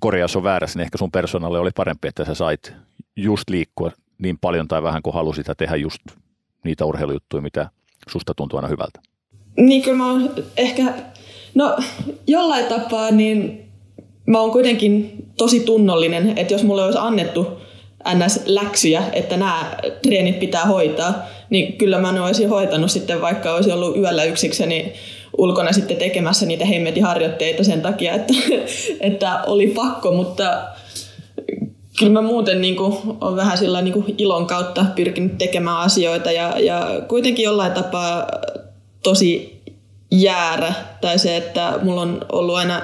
korjaus 0.00 0.36
on 0.36 0.42
väärässä, 0.42 0.78
niin 0.78 0.84
ehkä 0.84 0.98
sun 0.98 1.12
persoonalle 1.12 1.58
oli 1.58 1.70
parempi, 1.76 2.08
että 2.08 2.24
sä 2.24 2.34
sait 2.34 2.72
just 3.16 3.50
liikkua 3.50 3.90
niin 4.18 4.38
paljon 4.40 4.68
tai 4.68 4.82
vähän 4.82 5.02
kuin 5.02 5.14
halusit 5.14 5.48
ja 5.48 5.54
tehdä 5.54 5.76
just 5.76 6.02
niitä 6.64 6.84
urheilujuttuja, 6.84 7.42
mitä 7.42 7.70
susta 8.08 8.34
tuntuu 8.34 8.56
aina 8.58 8.68
hyvältä. 8.68 9.00
Niin 9.56 9.82
kyllä 9.82 9.96
mä 9.96 10.10
oon 10.10 10.30
ehkä, 10.56 10.82
no 11.54 11.76
jollain 12.26 12.66
tapaa 12.66 13.10
niin 13.10 13.68
mä 14.26 14.40
oon 14.40 14.50
kuitenkin 14.50 15.26
tosi 15.38 15.60
tunnollinen, 15.60 16.38
että 16.38 16.54
jos 16.54 16.64
mulle 16.64 16.84
olisi 16.84 16.98
annettu 16.98 17.62
NS-läksyjä, 18.14 19.02
että 19.12 19.36
nämä 19.36 19.76
treenit 20.02 20.38
pitää 20.38 20.66
hoitaa, 20.66 21.22
niin 21.52 21.78
kyllä 21.78 21.98
mä 21.98 22.12
ne 22.12 22.20
olisin 22.20 22.48
hoitanut 22.48 22.90
sitten, 22.90 23.20
vaikka 23.20 23.54
olisi 23.54 23.72
ollut 23.72 23.96
yöllä 23.96 24.24
yksikseni 24.24 24.92
ulkona 25.38 25.72
sitten 25.72 25.96
tekemässä 25.96 26.46
niitä 26.46 26.64
hemmetiharjoitteita 26.64 27.64
sen 27.64 27.82
takia, 27.82 28.14
että, 28.14 28.34
että 29.00 29.42
oli 29.46 29.66
pakko, 29.66 30.12
mutta 30.12 30.62
kyllä 31.98 32.12
mä 32.12 32.22
muuten 32.22 32.60
niin 32.60 32.76
kuin, 32.76 32.96
olen 33.20 33.36
vähän 33.36 33.58
sillä 33.58 33.82
niin 33.82 33.92
kuin 33.92 34.14
ilon 34.18 34.46
kautta 34.46 34.86
pyrkinyt 34.96 35.38
tekemään 35.38 35.76
asioita 35.76 36.32
ja, 36.32 36.58
ja 36.58 37.00
kuitenkin 37.08 37.44
jollain 37.44 37.72
tapaa 37.72 38.26
tosi 39.02 39.62
jäärä 40.10 40.74
tai 41.00 41.18
se, 41.18 41.36
että 41.36 41.78
mulla 41.82 42.00
on 42.00 42.26
ollut 42.32 42.56
aina 42.56 42.82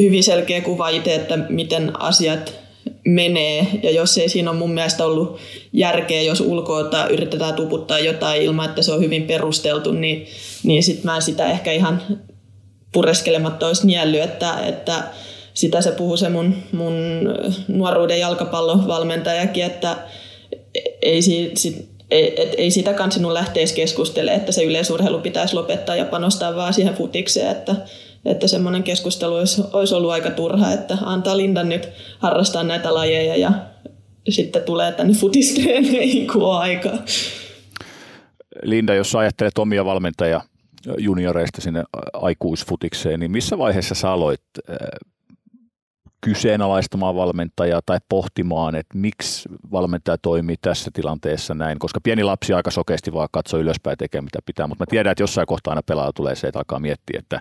hyvin 0.00 0.24
selkeä 0.24 0.60
kuva 0.60 0.88
itse, 0.88 1.14
että 1.14 1.36
miten 1.36 2.02
asiat 2.02 2.63
menee. 3.04 3.66
Ja 3.82 3.90
jos 3.90 4.18
ei 4.18 4.28
siinä 4.28 4.50
ole 4.50 4.58
mun 4.58 4.74
mielestä 4.74 5.06
ollut 5.06 5.38
järkeä, 5.72 6.22
jos 6.22 6.40
ulkoota 6.40 7.08
yritetään 7.08 7.54
tuputtaa 7.54 7.98
jotain 7.98 8.42
ilman, 8.42 8.68
että 8.68 8.82
se 8.82 8.92
on 8.92 9.00
hyvin 9.00 9.22
perusteltu, 9.22 9.92
niin, 9.92 10.26
niin 10.62 10.82
sitten 10.82 11.04
mä 11.04 11.20
sitä 11.20 11.50
ehkä 11.50 11.72
ihan 11.72 12.02
pureskelematta 12.92 13.66
olisi 13.66 13.86
niellyt, 13.86 14.22
että, 14.22 14.58
että 14.66 15.02
sitä 15.54 15.80
se 15.80 15.92
puhuu 15.92 16.16
se 16.16 16.28
mun, 16.28 16.54
mun 16.72 16.94
nuoruuden 17.68 18.20
jalkapallovalmentajakin, 18.20 19.64
että 19.64 19.96
ei, 21.02 21.22
sit, 21.22 21.88
ei, 22.10 22.42
et, 22.42 22.54
ei 22.58 22.70
sitä 22.70 22.92
kans 22.92 23.14
sinun 23.14 23.34
lähteisi 23.34 23.74
keskustelemaan, 23.74 24.40
että 24.40 24.52
se 24.52 24.64
yleisurheilu 24.64 25.18
pitäisi 25.18 25.54
lopettaa 25.54 25.96
ja 25.96 26.04
panostaa 26.04 26.56
vaan 26.56 26.74
siihen 26.74 26.94
futikseen, 26.94 27.50
että, 27.50 27.76
että 28.24 28.48
semmoinen 28.48 28.82
keskustelu 28.82 29.34
olisi, 29.34 29.62
olisi 29.72 29.94
ollut 29.94 30.10
aika 30.10 30.30
turha, 30.30 30.72
että 30.72 30.98
antaa 31.02 31.36
Lindan 31.36 31.68
nyt 31.68 31.88
harrastaa 32.18 32.62
näitä 32.62 32.94
lajeja 32.94 33.36
ja 33.36 33.52
sitten 34.28 34.62
tulee 34.62 34.92
tänne 34.92 35.14
futistreeneihin, 35.14 36.26
kun 36.26 36.42
on 36.42 36.58
aikaa. 36.58 36.98
Linda, 38.62 38.94
jos 38.94 39.14
ajattelet 39.14 39.58
omia 39.58 39.84
valmentajia 39.84 40.40
junioreista 40.98 41.60
sinne 41.60 41.84
aikuisfutikseen, 42.12 43.20
niin 43.20 43.30
missä 43.30 43.58
vaiheessa 43.58 43.94
sä 43.94 44.10
aloit 44.10 44.40
äh, 44.70 44.76
kyseenalaistamaan 46.20 47.16
valmentajaa 47.16 47.80
tai 47.86 47.98
pohtimaan, 48.08 48.74
että 48.74 48.98
miksi 48.98 49.48
valmentaja 49.72 50.18
toimii 50.18 50.56
tässä 50.62 50.90
tilanteessa 50.94 51.54
näin, 51.54 51.78
koska 51.78 52.00
pieni 52.00 52.24
lapsi 52.24 52.52
aika 52.52 52.70
sokeasti 52.70 53.12
vaan 53.12 53.28
katsoo 53.32 53.60
ylöspäin 53.60 53.98
tekee 53.98 54.20
mitä 54.20 54.38
pitää, 54.46 54.66
mutta 54.66 54.82
mä 54.82 54.86
tiedän, 54.90 55.10
että 55.10 55.22
jossain 55.22 55.46
kohtaa 55.46 55.70
aina 55.70 55.82
pelaaja 55.82 56.12
tulee 56.12 56.34
se, 56.34 56.46
että 56.46 56.58
alkaa 56.58 56.78
miettiä, 56.78 57.18
että 57.18 57.40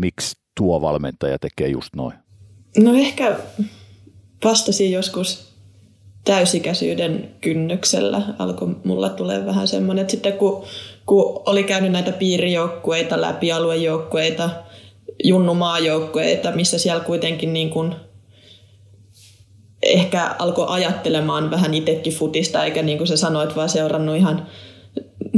miksi 0.00 0.36
tuo 0.56 0.80
valmentaja 0.80 1.38
tekee 1.38 1.68
just 1.68 1.88
noin? 1.96 2.14
No 2.78 2.94
ehkä 2.94 3.36
vastasin 4.44 4.92
joskus 4.92 5.50
täysikäisyyden 6.24 7.34
kynnyksellä 7.40 8.22
alkoi 8.38 8.76
mulla 8.84 9.08
tulee 9.08 9.46
vähän 9.46 9.68
semmoinen, 9.68 10.02
että 10.02 10.10
sitten 10.10 10.32
kun, 10.32 10.64
kun 11.06 11.42
oli 11.46 11.62
käynyt 11.62 11.92
näitä 11.92 12.12
piirijoukkueita 12.12 13.20
läpi, 13.20 13.52
aluejoukkueita, 13.52 14.50
junnumaajoukkueita, 15.24 16.52
missä 16.52 16.78
siellä 16.78 17.04
kuitenkin 17.04 17.52
niin 17.52 17.70
kuin 17.70 17.94
ehkä 19.82 20.34
alkoi 20.38 20.66
ajattelemaan 20.68 21.50
vähän 21.50 21.74
itsekin 21.74 22.12
futista, 22.12 22.64
eikä 22.64 22.82
niin 22.82 22.98
kuin 22.98 23.08
sä 23.08 23.16
sanoit, 23.16 23.56
vaan 23.56 23.68
seurannut 23.68 24.16
ihan 24.16 24.46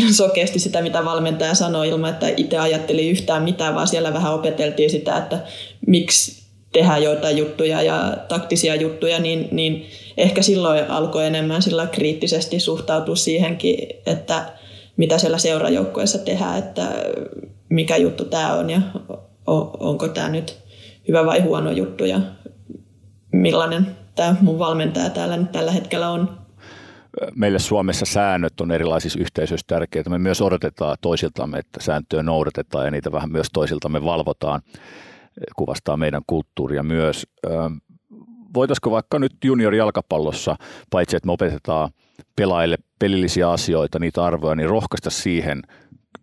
sokeasti 0.13 0.59
sitä, 0.59 0.83
mitä 0.83 1.05
valmentaja 1.05 1.55
sanoi 1.55 1.89
ilman, 1.89 2.11
että 2.11 2.29
itse 2.37 2.59
ajatteli 2.59 3.11
yhtään 3.11 3.43
mitään, 3.43 3.75
vaan 3.75 3.89
siellä 3.89 4.13
vähän 4.13 4.35
opeteltiin 4.35 4.91
sitä, 4.91 5.17
että 5.17 5.39
miksi 5.87 6.43
tehdään 6.73 7.03
joitain 7.03 7.37
juttuja 7.39 7.83
ja 7.83 8.17
taktisia 8.29 8.75
juttuja, 8.75 9.19
niin, 9.19 9.49
niin 9.51 9.87
ehkä 10.17 10.43
silloin 10.43 10.91
alkoi 10.91 11.27
enemmän 11.27 11.63
sillä 11.63 11.87
kriittisesti 11.87 12.61
suhtautua 12.61 13.17
siihenkin, 13.17 13.77
että 14.07 14.53
mitä 14.97 15.19
siellä 15.19 15.39
seurajoukkueessa 15.39 16.19
tehdään, 16.19 16.59
että 16.59 16.89
mikä 17.69 17.97
juttu 17.97 18.25
tämä 18.25 18.55
on 18.55 18.71
ja 18.71 18.81
onko 19.81 20.09
tämä 20.09 20.29
nyt 20.29 20.59
hyvä 21.09 21.27
vai 21.27 21.41
huono 21.41 21.71
juttu 21.71 22.05
ja 22.05 22.21
millainen 23.33 23.97
tämä 24.15 24.37
mun 24.41 24.59
valmentaja 24.59 25.11
täällä 25.11 25.37
nyt 25.37 25.53
tällä 25.53 25.73
hetkellä 25.73 26.11
on 26.11 26.42
meille 27.35 27.59
Suomessa 27.59 28.07
säännöt 28.07 28.61
on 28.61 28.71
erilaisissa 28.71 29.19
yhteisöissä 29.19 29.65
tärkeitä. 29.67 30.11
Me 30.11 30.19
myös 30.19 30.41
odotetaan 30.41 30.97
toisiltamme, 31.01 31.59
että 31.59 31.83
sääntöjä 31.83 32.23
noudatetaan 32.23 32.85
ja 32.85 32.91
niitä 32.91 33.13
vähän 33.13 33.33
myös 33.33 33.47
toisiltamme 33.53 34.05
valvotaan. 34.05 34.61
Kuvastaa 35.57 35.97
meidän 35.97 36.23
kulttuuria 36.27 36.83
myös. 36.83 37.27
Voitaisiko 38.55 38.91
vaikka 38.91 39.19
nyt 39.19 39.33
junior-jalkapallossa, 39.45 40.57
paitsi 40.91 41.17
että 41.17 41.27
me 41.27 41.33
opetetaan 41.33 41.91
pelaajille 42.37 42.77
pelillisiä 42.99 43.51
asioita, 43.51 43.99
niitä 43.99 44.25
arvoja, 44.25 44.55
niin 44.55 44.69
rohkaista 44.69 45.11
siihen 45.11 45.63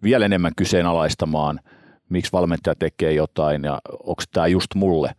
vielä 0.04 0.26
enemmän 0.26 0.52
kyseenalaistamaan, 0.58 1.60
miksi 2.10 2.32
valmentaja 2.32 2.76
tekee 2.76 3.14
jotain 3.14 3.64
ja 3.64 3.82
onko 4.04 4.24
tämä 4.34 4.48
just 4.48 4.76
mulle 4.76 5.12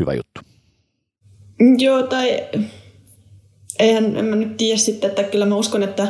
hyvä 0.00 0.14
juttu? 0.14 0.40
Joo, 1.78 2.02
tai 2.02 2.48
eihän 3.78 4.16
en 4.16 4.24
mä 4.24 4.36
nyt 4.36 4.56
tiedä 4.56 4.78
sitten, 4.78 5.10
että 5.10 5.22
kyllä 5.22 5.46
mä 5.46 5.56
uskon, 5.56 5.82
että, 5.82 6.08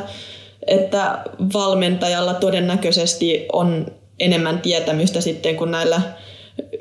että 0.66 1.18
valmentajalla 1.54 2.34
todennäköisesti 2.34 3.46
on 3.52 3.86
enemmän 4.20 4.60
tietämystä 4.60 5.20
sitten 5.20 5.56
kuin 5.56 5.70
näillä 5.70 6.00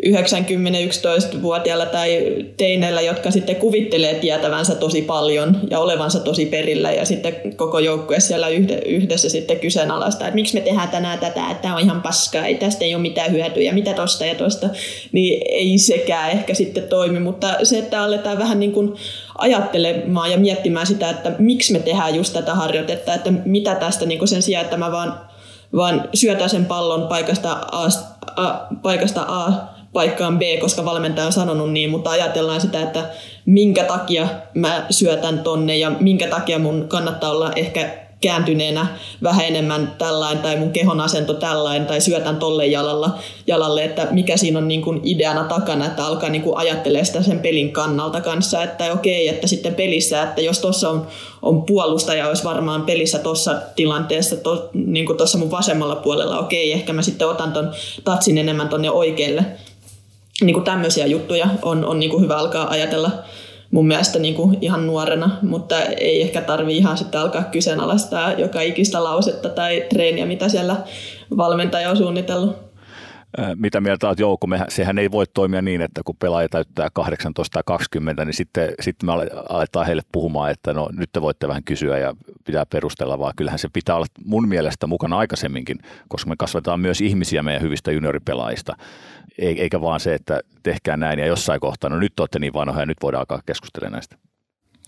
90-11-vuotiailla 0.06 1.86
tai 1.86 2.36
teineillä, 2.58 3.02
jotka 3.02 3.32
sitten 3.32 3.56
kuvittelee 3.56 4.16
tietävänsä 4.16 4.76
tosi 4.76 5.02
paljon 5.02 5.58
ja 5.70 5.80
olevansa 5.80 6.20
tosi 6.20 6.46
perillä 6.46 6.92
ja 6.92 7.06
sitten 7.06 7.56
koko 7.56 7.80
joukkue 7.80 8.20
siellä 8.20 8.48
yhdessä 8.86 9.30
sitten 9.30 9.60
kyseenalaista, 9.60 10.26
että 10.28 10.36
miksi 10.36 10.54
me 10.54 10.62
tehdään 10.62 10.90
tänään 10.90 11.20
tätä, 11.20 11.52
että 11.52 11.62
tämä 11.62 11.76
on 11.76 11.82
ihan 11.82 12.02
paskaa, 12.02 12.46
ei 12.46 12.56
tästä 12.56 12.86
ei 12.86 12.96
ole 12.96 13.02
mitään 13.02 13.32
hyötyä, 13.32 13.72
mitä 13.72 13.94
tosta 13.94 14.26
ja 14.26 14.36
tosta, 14.36 14.70
niin 15.12 15.42
ei 15.50 15.78
sekään 15.78 16.32
ehkä 16.32 16.54
sitten 16.54 16.84
toimi, 16.84 17.20
mutta 17.20 17.56
se, 17.64 17.78
että 17.80 18.04
aletaan 18.04 18.38
vähän 18.38 18.60
niin 18.60 18.72
kuin 18.72 18.94
ajattelemaan 19.38 20.32
ja 20.32 20.38
miettimään 20.38 20.88
sitä, 20.88 21.10
että 21.10 21.32
miksi 21.40 21.74
me 21.74 21.80
tehdään 21.80 22.16
just 22.16 22.34
tätä 22.34 22.56
harjoitetta, 22.56 23.14
että 23.14 23.32
mitä 23.46 23.76
tästä 23.76 24.06
niin 24.06 24.20
kuin 24.20 24.30
sen 24.30 24.42
sijaan, 24.42 24.64
että 24.64 24.78
mä 24.78 24.92
vaan 24.92 25.25
vaan 25.76 26.10
syötään 26.14 26.50
sen 26.50 26.66
pallon 26.66 27.08
paikasta 27.08 27.52
A, 27.72 27.88
A, 28.36 28.68
paikasta 28.82 29.26
A 29.28 29.52
paikkaan 29.94 30.40
B, 30.40 30.42
koska 30.62 30.86
valmentaja 30.86 31.28
on 31.28 31.34
sanonut 31.34 31.72
niin, 31.72 31.90
mutta 31.90 32.10
ajatellaan 32.10 32.62
sitä, 32.62 32.82
että 32.82 33.10
minkä 33.46 33.84
takia 33.84 34.28
mä 34.54 34.86
syötän 34.90 35.40
tonne 35.40 35.78
ja 35.78 35.90
minkä 36.00 36.28
takia 36.28 36.60
mun 36.60 36.86
kannattaa 36.88 37.32
olla 37.32 37.52
ehkä 37.56 38.05
kääntyneenä 38.21 38.88
vähän 39.23 39.45
enemmän 39.45 39.95
tällain 39.97 40.38
tai 40.38 40.56
mun 40.56 40.71
kehon 40.71 41.01
asento 41.01 41.34
tällain 41.34 41.86
tai 41.86 42.01
syötän 42.01 42.38
tolle 42.38 42.65
jalalla, 42.65 43.19
jalalle, 43.47 43.84
että 43.84 44.08
mikä 44.12 44.38
siinä 44.38 44.60
on 44.60 44.67
niin 44.67 44.82
kuin 44.82 45.01
ideana 45.04 45.43
takana, 45.43 45.86
että 45.86 46.06
alkaa 46.06 46.30
niin 46.30 46.41
kuin 46.41 46.58
ajattelee 46.58 47.06
sitä 47.06 47.21
sen 47.21 47.39
pelin 47.39 47.71
kannalta 47.71 48.21
kanssa, 48.21 48.63
että 48.63 48.93
okei, 48.93 49.28
että 49.28 49.47
sitten 49.47 49.75
pelissä, 49.75 50.23
että 50.23 50.41
jos 50.41 50.60
tuossa 50.60 50.89
on, 50.89 51.08
on 51.41 51.63
puolustaja, 51.63 52.28
olisi 52.28 52.43
varmaan 52.43 52.82
pelissä 52.82 53.19
tuossa 53.19 53.62
tilanteessa, 53.75 54.36
to, 54.36 54.69
niin 54.73 55.06
kuin 55.06 55.17
tuossa 55.17 55.38
mun 55.38 55.51
vasemmalla 55.51 55.95
puolella, 55.95 56.39
okei, 56.39 56.71
ehkä 56.71 56.93
mä 56.93 57.01
sitten 57.01 57.28
otan 57.28 57.54
ton 57.54 57.71
tatsin 58.04 58.38
enemmän 58.38 58.69
tonne 58.69 58.91
oikealle. 58.91 59.45
Niin 60.41 60.54
kuin 60.54 60.63
tämmöisiä 60.63 61.06
juttuja 61.06 61.47
on, 61.62 61.86
on 61.86 61.99
niin 61.99 62.10
kuin 62.10 62.23
hyvä 62.23 62.38
alkaa 62.38 62.69
ajatella 62.69 63.12
mun 63.76 63.88
mielestä 63.88 64.20
niin 64.20 64.36
kuin 64.36 64.58
ihan 64.62 64.88
nuorena, 64.88 65.38
mutta 65.42 65.82
ei 65.82 66.22
ehkä 66.22 66.42
tarvi 66.42 66.78
ihan 66.78 66.98
sitten 66.98 67.22
alkaa 67.22 67.44
kyseenalaistaa 67.44 68.34
joka 68.34 68.62
ikistä 68.62 69.04
lausetta 69.04 69.50
tai 69.50 69.84
treeniä, 69.90 70.26
mitä 70.26 70.50
siellä 70.50 70.76
valmentaja 71.38 71.90
on 71.90 71.98
suunnitellut. 71.98 72.56
Mitä 73.56 73.82
mieltä 73.82 74.08
olet 74.08 74.20
Jouko? 74.20 74.48
Mehän, 74.48 74.68
sehän 74.70 74.98
ei 74.98 75.12
voi 75.12 75.26
toimia 75.34 75.62
niin, 75.62 75.82
että 75.82 76.02
kun 76.06 76.16
pelaaja 76.20 76.50
täyttää 76.50 76.88
18 76.94 77.54
tai 77.54 77.64
20, 77.66 78.26
niin 78.26 78.34
sitten, 78.34 78.74
sitten 78.82 79.08
me 79.08 79.14
aletaan 79.50 79.86
heille 79.86 80.02
puhumaan, 80.12 80.52
että 80.52 80.74
no 80.74 80.90
nyt 80.92 81.10
te 81.14 81.22
voitte 81.22 81.48
vähän 81.48 81.64
kysyä 81.64 81.98
ja 81.98 82.14
pitää 82.46 82.66
perustella, 82.66 83.20
vaan 83.20 83.34
kyllähän 83.36 83.60
se 83.60 83.70
pitää 83.74 83.96
olla 83.96 84.06
mun 84.26 84.48
mielestä 84.48 84.88
mukana 84.88 85.18
aikaisemminkin, 85.18 85.78
koska 86.08 86.30
me 86.30 86.36
kasvetaan 86.38 86.80
myös 86.80 87.02
ihmisiä 87.02 87.44
meidän 87.44 87.62
hyvistä 87.62 87.92
junioripelaajista 87.92 88.76
eikä 89.38 89.82
vaan 89.82 90.00
se, 90.00 90.13
että 90.13 90.39
tehkää 90.63 90.98
näin 90.98 91.19
ja 91.19 91.26
jossain 91.26 91.60
kohtaa, 91.60 91.89
no 91.89 92.00
nyt 92.00 92.19
olette 92.19 92.39
niin 92.39 92.54
vanhoja 92.54 92.82
ja 92.82 92.86
nyt 92.86 92.98
voidaan 93.04 93.19
alkaa 93.19 93.41
keskustella 93.45 93.89
näistä. 93.89 94.17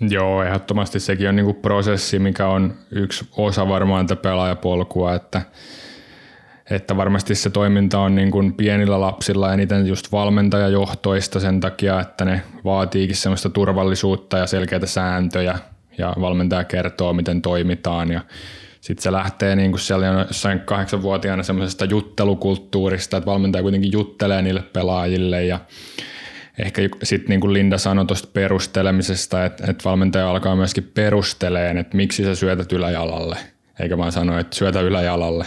Joo, 0.01 0.43
ehdottomasti 0.43 0.99
sekin 0.99 1.29
on 1.29 1.36
niinku 1.36 1.53
prosessi, 1.53 2.19
mikä 2.19 2.47
on 2.47 2.73
yksi 2.91 3.29
osa 3.38 3.67
varmaan 3.67 4.07
tätä 4.07 4.21
pelaajapolkua, 4.21 5.15
että, 5.15 5.41
että 6.69 6.97
varmasti 6.97 7.36
se 7.36 7.49
toiminta 7.49 7.99
on 7.99 8.15
niin 8.15 8.31
kuin 8.31 8.53
pienillä 8.53 9.01
lapsilla 9.01 9.53
eniten 9.53 9.88
just 9.88 10.12
valmentajajohtoista 10.12 11.39
sen 11.39 11.60
takia, 11.60 11.99
että 11.99 12.25
ne 12.25 12.41
vaatiikin 12.63 13.15
semmoista 13.15 13.49
turvallisuutta 13.49 14.38
ja 14.38 14.47
selkeitä 14.47 14.86
sääntöjä 14.86 15.60
ja 15.97 16.13
valmentaja 16.21 16.63
kertoo, 16.63 17.13
miten 17.13 17.41
toimitaan 17.41 18.12
ja 18.12 18.21
sitten 18.88 19.04
se 19.04 19.12
lähtee 19.12 19.56
niin 19.56 19.71
kuin 19.71 19.80
siellä 19.80 20.08
jossain 20.28 20.60
kahdeksanvuotiaana 20.60 21.43
semmoisesta 21.43 21.86
juttelukulttuurista, 21.86 23.17
että 23.17 23.26
valmentaja 23.26 23.62
kuitenkin 23.62 23.91
juttelee 23.91 24.41
niille 24.41 24.62
pelaajille 24.62 25.43
ja 25.43 25.60
ehkä 26.60 26.82
sitten 27.04 27.30
niin 27.30 27.39
kuin 27.39 27.54
Linda 27.54 27.78
sanoi 27.78 28.06
tuosta 28.06 28.28
perustelemisesta, 28.34 29.45
että, 29.45 29.63
että 29.67 29.84
valmentaja 29.86 30.30
alkaa 30.30 30.56
myöskin 30.56 30.91
perusteleen, 30.93 31.78
että 31.78 31.97
miksi 31.97 32.23
sä 32.23 32.36
syötät 32.36 32.71
yläjalalle, 32.71 33.38
eikä 33.80 33.97
vaan 33.97 34.12
sano, 34.12 34.39
että 34.39 34.56
syötä 34.56 34.82
yläjalalle, 34.82 35.45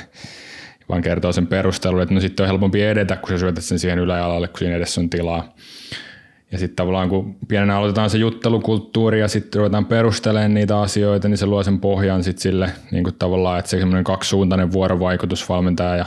vaan 0.88 1.02
kertoo 1.02 1.32
sen 1.32 1.46
perustelun, 1.46 2.02
että 2.02 2.14
no 2.14 2.20
sitten 2.20 2.44
on 2.44 2.48
helpompi 2.48 2.82
edetä, 2.82 3.16
kun 3.16 3.28
sä 3.28 3.38
syötät 3.38 3.64
sen 3.64 3.78
siihen 3.78 3.98
yläjalalle, 3.98 4.48
kun 4.48 4.58
siinä 4.58 4.76
edessä 4.76 5.00
on 5.00 5.10
tilaa. 5.10 5.54
Ja 6.52 6.58
sitten 6.58 6.76
tavallaan 6.76 7.08
kun 7.08 7.36
pienenä 7.48 7.76
aloitetaan 7.76 8.10
se 8.10 8.18
juttelukulttuuri 8.18 9.20
ja 9.20 9.28
sitten 9.28 9.58
ruvetaan 9.58 9.86
perustelemaan 9.86 10.54
niitä 10.54 10.80
asioita, 10.80 11.28
niin 11.28 11.38
se 11.38 11.46
luo 11.46 11.62
sen 11.62 11.80
pohjan 11.80 12.24
sitten 12.24 12.42
sille 12.42 12.70
niin 12.90 13.04
kuin 13.04 13.16
tavallaan, 13.18 13.58
että 13.58 13.70
se 13.70 13.78
semmoinen 13.78 14.04
kaksisuuntainen 14.04 14.72
vuorovaikutus 14.72 15.48
valmentaja 15.48 15.96
ja 15.96 16.06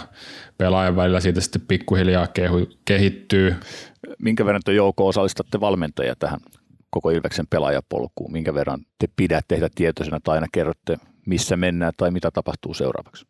pelaajan 0.58 0.95
välillä 0.95 1.19
siitä 1.19 1.41
sitten 1.41 1.62
pikkuhiljaa 1.67 2.27
kehu, 2.27 2.67
kehittyy. 2.86 3.56
Minkä 4.19 4.45
verran 4.45 4.62
te 4.65 4.73
joukko 4.73 5.08
osallistatte 5.08 5.60
valmentajia 5.60 6.15
tähän 6.19 6.39
koko 6.89 7.10
Ilveksen 7.10 7.47
pelaajapolkuun? 7.49 8.32
Minkä 8.32 8.53
verran 8.53 8.79
te 8.99 9.08
pidätte 9.15 9.56
tehdä 9.56 9.69
tietoisena 9.75 10.19
tai 10.23 10.38
aina 10.38 10.47
kerrotte, 10.51 10.97
missä 11.25 11.58
mennään 11.58 11.93
tai 11.97 12.12
mitä 12.12 12.32
tapahtuu 12.32 12.73
seuraavaksi? 12.73 13.25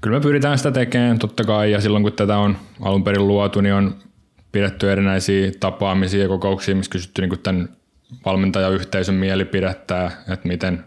Kyllä 0.00 0.16
me 0.16 0.22
pyritään 0.22 0.58
sitä 0.58 0.70
tekemään 0.70 1.18
totta 1.18 1.44
kai 1.44 1.72
ja 1.72 1.80
silloin 1.80 2.02
kun 2.02 2.12
tätä 2.12 2.38
on 2.38 2.56
alun 2.80 3.04
perin 3.04 3.28
luotu, 3.28 3.60
niin 3.60 3.74
on 3.74 3.94
pidetty 4.56 4.92
erinäisiä 4.92 5.52
tapaamisia 5.60 6.22
ja 6.22 6.28
kokouksia, 6.28 6.76
missä 6.76 6.90
kysytty 6.90 7.22
niin 7.22 7.38
tämän 7.42 7.68
valmentajayhteisön 8.24 9.14
mielipidettä, 9.14 10.10
että 10.32 10.48
miten, 10.48 10.84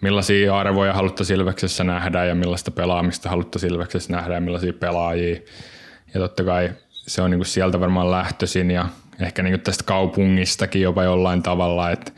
millaisia 0.00 0.58
arvoja 0.58 0.92
haluttaisiin 0.92 1.40
Ilveksessä 1.40 1.84
nähdä 1.84 2.24
ja 2.24 2.34
millaista 2.34 2.70
pelaamista 2.70 3.28
haluttaisiin 3.28 3.72
Ilveksessä 3.72 4.12
nähdä 4.12 4.34
ja 4.34 4.40
millaisia 4.40 4.72
pelaajia. 4.72 5.40
Ja 6.14 6.20
totta 6.20 6.44
kai 6.44 6.70
se 6.90 7.22
on 7.22 7.30
niin 7.30 7.44
sieltä 7.44 7.80
varmaan 7.80 8.10
lähtöisin 8.10 8.70
ja 8.70 8.86
ehkä 9.20 9.42
niin 9.42 9.60
tästä 9.60 9.84
kaupungistakin 9.84 10.82
jopa 10.82 11.04
jollain 11.04 11.42
tavalla, 11.42 11.90
että 11.90 12.12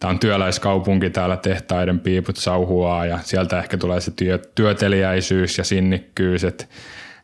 tämä 0.00 0.10
on 0.10 0.18
työläiskaupunki, 0.18 1.10
täällä 1.10 1.36
tehtaiden 1.36 2.00
piiput 2.00 2.36
sauhuaa 2.36 3.06
ja 3.06 3.18
sieltä 3.22 3.58
ehkä 3.58 3.76
tulee 3.76 4.00
se 4.00 4.10
työ, 4.10 4.38
työteliäisyys 4.54 5.58
ja 5.58 5.64
sinnikkyys, 5.64 6.44
että 6.44 6.64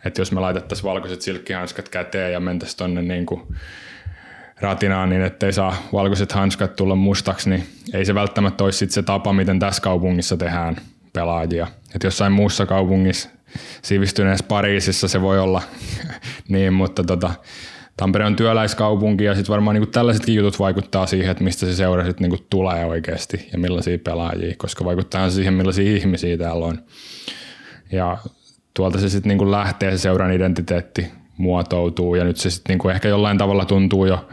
että 0.05 0.21
jos 0.21 0.33
me 0.33 0.41
laitettaisiin 0.41 0.85
valkoiset 0.85 1.23
silkkihanskat 1.23 1.89
käteen 1.89 2.33
ja 2.33 2.41
mentäisiin 2.41 2.79
tuonne 2.79 3.03
niin 3.03 3.27
kuin 3.27 3.43
ratinaan 4.61 5.11
niin, 5.11 5.23
ettei 5.23 5.53
saa 5.53 5.77
valkoiset 5.93 6.33
hanskat 6.33 6.77
tulla 6.77 6.95
mustaksi, 6.95 7.51
niin 7.51 7.67
ei 7.93 8.05
se 8.05 8.15
välttämättä 8.15 8.65
olisi 8.65 8.79
sit 8.79 8.91
se 8.91 9.03
tapa, 9.03 9.33
miten 9.33 9.59
tässä 9.59 9.83
kaupungissa 9.83 10.37
tehdään 10.37 10.77
pelaajia. 11.13 11.67
Et 11.95 12.03
jossain 12.03 12.33
muussa 12.33 12.67
kaupungissa, 12.67 13.29
sivistyneessä 13.83 14.45
Pariisissa 14.49 15.09
se 15.09 15.21
voi 15.21 15.39
olla 15.39 15.63
niin, 16.49 16.73
mutta 16.73 17.05
tota, 17.05 17.35
Tampere 17.97 18.25
on 18.25 18.37
työläiskaupunki 18.37 19.25
ja 19.25 19.35
sitten 19.35 19.53
varmaan 19.53 19.75
niinku 19.75 19.91
tällaisetkin 19.91 20.35
jutut 20.35 20.59
vaikuttaa 20.59 21.07
siihen, 21.07 21.31
että 21.31 21.45
mistä 21.45 21.67
se 21.67 21.75
seura 21.75 22.05
sitten 22.05 22.31
niinku 22.31 22.47
tulee 22.51 22.85
oikeasti 22.85 23.49
ja 23.53 23.59
millaisia 23.59 23.99
pelaajia, 23.99 24.55
koska 24.59 24.85
vaikuttaa 24.85 25.31
siihen, 25.31 25.55
millaisia 25.55 25.97
ihmisiä 25.97 26.39
täällä 26.39 26.67
on. 26.67 26.83
Ja 27.93 28.19
tuolta 28.77 28.99
se 28.99 29.09
sitten 29.09 29.29
niinku 29.29 29.51
lähtee, 29.51 29.91
se 29.91 29.99
seuran 29.99 30.33
identiteetti 30.33 31.07
muotoutuu 31.37 32.15
ja 32.15 32.25
nyt 32.25 32.37
se 32.37 32.51
sitten 32.51 32.73
niinku 32.73 32.89
ehkä 32.89 33.09
jollain 33.09 33.39
tavalla 33.39 33.65
tuntuu 33.65 34.07
jo 34.07 34.29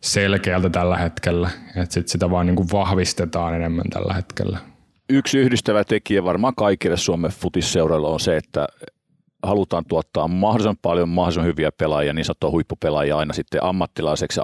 selkeältä 0.00 0.70
tällä 0.70 0.96
hetkellä, 0.96 1.50
että 1.76 1.94
sit 1.94 2.08
sitä 2.08 2.30
vaan 2.30 2.46
niinku 2.46 2.66
vahvistetaan 2.72 3.54
enemmän 3.54 3.90
tällä 3.90 4.14
hetkellä. 4.14 4.58
Yksi 5.08 5.38
yhdistävä 5.38 5.84
tekijä 5.84 6.24
varmaan 6.24 6.54
kaikille 6.54 6.96
Suomen 6.96 7.30
futisseuroilla 7.30 8.08
on 8.08 8.20
se, 8.20 8.36
että 8.36 8.66
halutaan 9.46 9.84
tuottaa 9.88 10.28
mahdollisimman 10.28 10.76
paljon 10.82 11.08
mahdollisimman 11.08 11.46
hyviä 11.46 11.72
pelaajia, 11.72 12.12
niin 12.12 12.24
sanottua 12.24 12.50
huippupelaajia 12.50 13.18
aina 13.18 13.32
sitten 13.32 13.64
ammattilaiseksi 13.64 14.40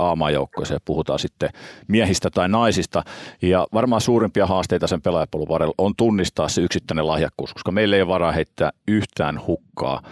ja 0.70 0.78
puhutaan 0.84 1.18
sitten 1.18 1.50
miehistä 1.88 2.30
tai 2.30 2.48
naisista. 2.48 3.02
Ja 3.42 3.66
varmaan 3.74 4.00
suurimpia 4.00 4.46
haasteita 4.46 4.86
sen 4.86 5.02
pelaajapolun 5.02 5.48
varrella 5.48 5.74
on 5.78 5.92
tunnistaa 5.96 6.48
se 6.48 6.60
yksittäinen 6.60 7.06
lahjakkuus, 7.06 7.54
koska 7.54 7.72
meillä 7.72 7.96
ei 7.96 8.02
ole 8.02 8.08
varaa 8.08 8.32
heittää 8.32 8.70
yhtään 8.88 9.40
hukkaa. 9.46 10.02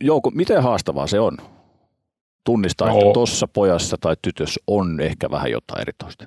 Jouko, 0.00 0.30
miten 0.30 0.62
haastavaa 0.62 1.06
se 1.06 1.20
on 1.20 1.36
tunnistaa, 2.44 2.88
no. 2.88 2.98
että 2.98 3.12
tuossa 3.12 3.48
pojassa 3.48 3.96
tai 4.00 4.16
tytössä 4.22 4.60
on 4.66 5.00
ehkä 5.00 5.30
vähän 5.30 5.50
jotain 5.50 5.80
eritoista? 5.80 6.26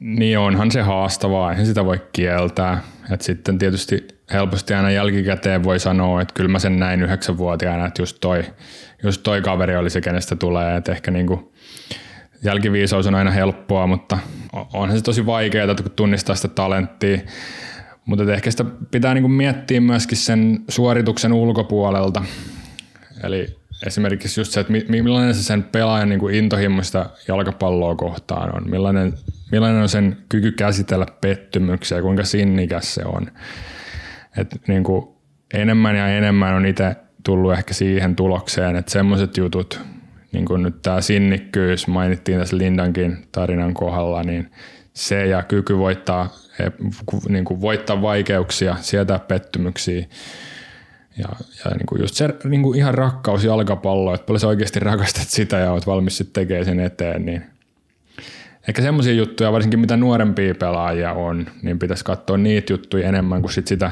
Niin 0.00 0.38
onhan 0.38 0.70
se 0.70 0.80
haastavaa, 0.80 1.50
eihän 1.50 1.66
sitä 1.66 1.84
voi 1.84 2.00
kieltää. 2.12 2.82
Et 3.10 3.20
sitten 3.20 3.58
tietysti 3.58 4.08
helposti 4.32 4.74
aina 4.74 4.90
jälkikäteen 4.90 5.64
voi 5.64 5.78
sanoa, 5.78 6.22
että 6.22 6.34
kyllä 6.34 6.50
mä 6.50 6.58
sen 6.58 6.78
näin 6.78 7.02
yhdeksänvuotiaana, 7.02 7.86
että 7.86 8.02
just 8.02 8.16
toi, 8.20 8.44
just 9.02 9.22
toi 9.22 9.42
kaveri 9.42 9.76
oli 9.76 9.90
se, 9.90 10.00
kenestä 10.00 10.36
tulee. 10.36 10.76
Että 10.76 10.92
ehkä 10.92 11.10
niinku 11.10 11.52
jälkiviisaus 12.42 13.06
on 13.06 13.14
aina 13.14 13.30
helppoa, 13.30 13.86
mutta 13.86 14.18
onhan 14.72 14.98
se 14.98 15.04
tosi 15.04 15.26
vaikeaa, 15.26 15.74
kun 15.74 15.90
tunnistaa 15.90 16.34
sitä 16.34 16.48
talenttia. 16.48 17.18
Mutta 18.04 18.32
ehkä 18.32 18.50
sitä 18.50 18.64
pitää 18.90 19.14
niinku 19.14 19.28
miettiä 19.28 19.80
myöskin 19.80 20.18
sen 20.18 20.60
suorituksen 20.68 21.32
ulkopuolelta. 21.32 22.22
Eli 23.24 23.56
esimerkiksi 23.86 24.40
just 24.40 24.52
se, 24.52 24.60
että 24.60 24.72
millainen 24.88 25.34
se 25.34 25.42
sen 25.42 25.62
pelaajan 25.62 26.08
niin 26.08 26.20
kuin 26.20 26.34
intohimoista 26.34 27.10
jalkapalloa 27.28 27.94
kohtaan 27.94 28.56
on, 28.56 28.70
millainen, 28.70 29.14
millainen 29.52 29.82
on 29.82 29.88
sen 29.88 30.16
kyky 30.28 30.52
käsitellä 30.52 31.06
pettymyksiä, 31.20 32.02
kuinka 32.02 32.24
sinnikäs 32.24 32.94
se 32.94 33.02
on. 33.04 33.26
Et 34.36 34.68
niin 34.68 34.84
kuin 34.84 35.08
enemmän 35.54 35.96
ja 35.96 36.08
enemmän 36.08 36.54
on 36.54 36.66
itse 36.66 36.96
tullut 37.24 37.52
ehkä 37.52 37.74
siihen 37.74 38.16
tulokseen, 38.16 38.76
että 38.76 38.92
semmoiset 38.92 39.36
jutut, 39.36 39.80
niin 40.32 40.44
kuin 40.44 40.62
nyt 40.62 40.82
tämä 40.82 41.00
sinnikkyys 41.00 41.86
mainittiin 41.86 42.38
tässä 42.38 42.58
Lindankin 42.58 43.18
tarinan 43.32 43.74
kohdalla, 43.74 44.22
niin 44.22 44.50
se 44.92 45.26
ja 45.26 45.42
kyky 45.42 45.78
voittaa, 45.78 46.28
niin 47.28 47.44
kuin 47.44 47.60
voittaa 47.60 48.02
vaikeuksia, 48.02 48.76
sietää 48.80 49.18
pettymyksiä, 49.18 50.06
ja, 51.18 51.28
ja 51.64 51.70
niin 51.70 51.86
kuin 51.86 52.00
just 52.00 52.14
se 52.14 52.28
niin 52.44 52.62
kuin 52.62 52.78
ihan 52.78 52.94
rakkaus 52.94 53.44
jalkapalloa, 53.44 54.14
että 54.14 54.26
paljon 54.26 54.40
sä 54.40 54.48
oikeasti 54.48 54.80
rakastat 54.80 55.28
sitä 55.28 55.58
ja 55.58 55.72
oot 55.72 55.86
valmis 55.86 56.16
sitten 56.16 56.42
tekemään 56.42 56.64
sen 56.64 56.80
eteen, 56.80 57.26
niin 57.26 57.42
ehkä 58.70 58.82
semmoisia 58.82 59.14
juttuja, 59.14 59.52
varsinkin 59.52 59.80
mitä 59.80 59.96
nuorempia 59.96 60.54
pelaajia 60.54 61.12
on, 61.12 61.46
niin 61.62 61.78
pitäisi 61.78 62.04
katsoa 62.04 62.36
niitä 62.36 62.72
juttuja 62.72 63.08
enemmän 63.08 63.42
kuin 63.42 63.52
sit 63.52 63.66
sitä 63.66 63.90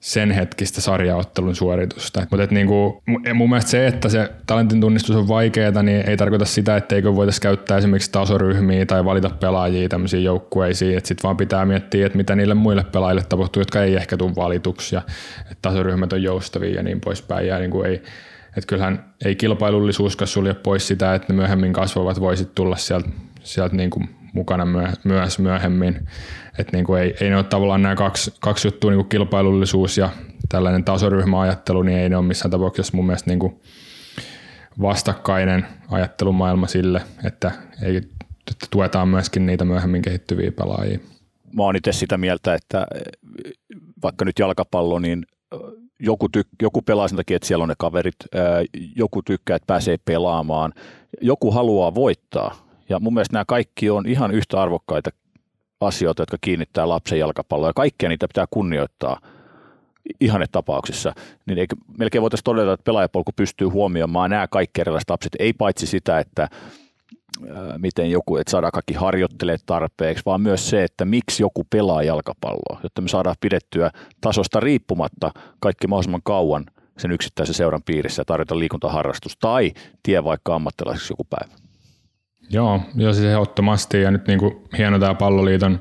sen 0.00 0.30
hetkistä 0.30 0.80
sarjaottelun 0.80 1.56
suoritusta. 1.56 2.26
Mutta 2.30 2.46
niinku, 2.50 3.02
mun 3.34 3.50
mielestä 3.50 3.70
se, 3.70 3.86
että 3.86 4.08
se 4.08 4.32
talentin 4.46 4.80
tunnistus 4.80 5.16
on 5.16 5.28
vaikeaa, 5.28 5.82
niin 5.82 6.08
ei 6.08 6.16
tarkoita 6.16 6.44
sitä, 6.44 6.76
etteikö 6.76 7.14
voitaisiin 7.14 7.42
käyttää 7.42 7.78
esimerkiksi 7.78 8.12
tasoryhmiä 8.12 8.86
tai 8.86 9.04
valita 9.04 9.30
pelaajia 9.40 9.88
tämmöisiin 9.88 10.24
joukkueisiin. 10.24 10.96
Että 10.96 11.08
sitten 11.08 11.22
vaan 11.22 11.36
pitää 11.36 11.64
miettiä, 11.64 12.06
että 12.06 12.18
mitä 12.18 12.36
niille 12.36 12.54
muille 12.54 12.84
pelaajille 12.84 13.22
tapahtuu, 13.28 13.60
jotka 13.60 13.82
ei 13.82 13.94
ehkä 13.94 14.16
tule 14.16 14.36
valituksi 14.36 14.94
ja 14.94 15.02
että 15.40 15.62
tasoryhmät 15.62 16.12
on 16.12 16.22
joustavia 16.22 16.74
ja 16.74 16.82
niin 16.82 17.00
poispäin. 17.00 17.46
Ja 17.46 17.58
niinku 17.58 17.82
ei, 17.82 17.94
että 18.56 18.66
kyllähän 18.66 19.04
ei 19.24 19.36
kilpailullisuuskaan 19.36 20.28
sulje 20.28 20.54
pois 20.54 20.88
sitä, 20.88 21.14
että 21.14 21.32
ne 21.32 21.36
myöhemmin 21.36 21.72
kasvavat 21.72 22.20
voisit 22.20 22.54
tulla 22.54 22.76
sieltä, 22.76 23.08
sieltä 23.46 23.76
niinku 23.76 24.02
mukana 24.32 24.64
myö, 24.64 24.88
myös 25.04 25.38
myöhemmin. 25.38 26.08
Että 26.58 26.76
niin 26.76 26.84
kuin 26.84 27.02
ei, 27.02 27.14
ei 27.20 27.30
ne 27.30 27.36
ole 27.36 27.44
tavallaan 27.44 27.82
nämä 27.82 27.94
kaksi, 27.94 28.34
kaksi 28.40 28.68
juttua, 28.68 28.90
niin 28.90 28.98
kuin 28.98 29.08
kilpailullisuus 29.08 29.98
ja 29.98 30.10
tällainen 30.48 30.84
tasoryhmäajattelu, 30.84 31.82
niin 31.82 31.98
ei 31.98 32.08
ne 32.08 32.16
ole 32.16 32.26
missään 32.26 32.50
tapauksessa 32.50 32.96
mun 32.96 33.06
mielestä 33.06 33.30
niin 33.30 33.38
kuin 33.38 33.60
vastakkainen 34.80 35.66
ajattelumaailma 35.90 36.66
sille, 36.66 37.02
että, 37.24 37.52
ei, 37.82 37.96
että 37.96 38.66
tuetaan 38.70 39.08
myöskin 39.08 39.46
niitä 39.46 39.64
myöhemmin 39.64 40.02
kehittyviä 40.02 40.52
pelaajia. 40.52 40.98
Mä 41.52 41.62
oon 41.62 41.76
itse 41.76 41.92
sitä 41.92 42.18
mieltä, 42.18 42.54
että 42.54 42.86
vaikka 44.02 44.24
nyt 44.24 44.38
jalkapallo, 44.38 44.98
niin 44.98 45.26
joku, 46.00 46.26
tyk- 46.36 46.56
joku 46.62 46.82
pelaa 46.82 47.08
sen 47.08 47.16
takia, 47.16 47.36
että 47.36 47.48
siellä 47.48 47.62
on 47.62 47.68
ne 47.68 47.74
kaverit, 47.78 48.16
joku 48.96 49.22
tykkää, 49.22 49.56
että 49.56 49.66
pääsee 49.66 49.96
pelaamaan, 50.04 50.72
joku 51.20 51.50
haluaa 51.50 51.94
voittaa. 51.94 52.65
Ja 52.88 53.00
mun 53.00 53.14
mielestä 53.14 53.32
nämä 53.32 53.44
kaikki 53.44 53.90
on 53.90 54.06
ihan 54.06 54.30
yhtä 54.30 54.62
arvokkaita 54.62 55.10
asioita, 55.80 56.22
jotka 56.22 56.36
kiinnittää 56.40 56.88
lapsen 56.88 57.18
jalkapalloa. 57.18 57.68
Ja 57.68 57.74
kaikkia 57.74 58.08
niitä 58.08 58.28
pitää 58.28 58.46
kunnioittaa 58.50 59.20
tapauksissa, 60.52 61.12
niin 61.46 61.58
eikö, 61.58 61.76
melkein 61.98 62.22
voitaisiin 62.22 62.44
todeta, 62.44 62.72
että 62.72 62.84
pelaajapolku 62.84 63.32
pystyy 63.36 63.68
huomioimaan 63.68 64.30
nämä 64.30 64.48
kaikki 64.48 64.80
erilaiset 64.80 65.10
lapset, 65.10 65.36
ei 65.38 65.52
paitsi 65.52 65.86
sitä, 65.86 66.18
että 66.18 66.48
miten 67.78 68.10
joku, 68.10 68.36
että 68.36 68.50
saadaan 68.50 68.72
kaikki 68.72 68.94
harjoittelee 68.94 69.56
tarpeeksi, 69.66 70.22
vaan 70.26 70.40
myös 70.40 70.70
se, 70.70 70.84
että 70.84 71.04
miksi 71.04 71.42
joku 71.42 71.64
pelaa 71.70 72.02
jalkapalloa, 72.02 72.80
jotta 72.82 73.02
me 73.02 73.08
saadaan 73.08 73.36
pidettyä 73.40 73.90
tasosta 74.20 74.60
riippumatta 74.60 75.32
kaikki 75.60 75.86
mahdollisimman 75.86 76.20
kauan 76.24 76.64
sen 76.98 77.12
yksittäisen 77.12 77.54
seuran 77.54 77.82
piirissä 77.82 78.20
ja 78.20 78.24
tarjota 78.24 78.58
liikuntaharrastus 78.58 79.36
tai 79.36 79.72
tie 80.02 80.24
vaikka 80.24 80.54
ammattilaiseksi 80.54 81.12
joku 81.12 81.24
päivä. 81.30 81.65
Joo, 82.50 82.80
joo 82.94 83.12
siis 83.12 83.26
ehdottomasti. 83.26 84.02
Ja 84.02 84.10
nyt 84.10 84.26
niin 84.26 84.38
kuin 84.38 84.56
hieno 84.78 84.98
tämä 84.98 85.14
Palloliiton 85.14 85.80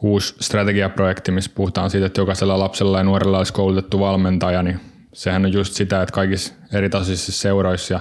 uusi 0.00 0.34
strategiaprojekti, 0.40 1.32
missä 1.32 1.50
puhutaan 1.54 1.90
siitä, 1.90 2.06
että 2.06 2.20
jokaisella 2.20 2.58
lapsella 2.58 2.98
ja 2.98 3.04
nuorella 3.04 3.38
olisi 3.38 3.52
koulutettu 3.52 4.00
valmentaja, 4.00 4.62
niin 4.62 4.80
sehän 5.12 5.44
on 5.44 5.52
just 5.52 5.74
sitä, 5.74 6.02
että 6.02 6.12
kaikissa 6.12 6.54
eri 6.72 6.90
tasoisissa 6.90 7.32
seuroissa 7.32 7.94
ja 7.94 8.00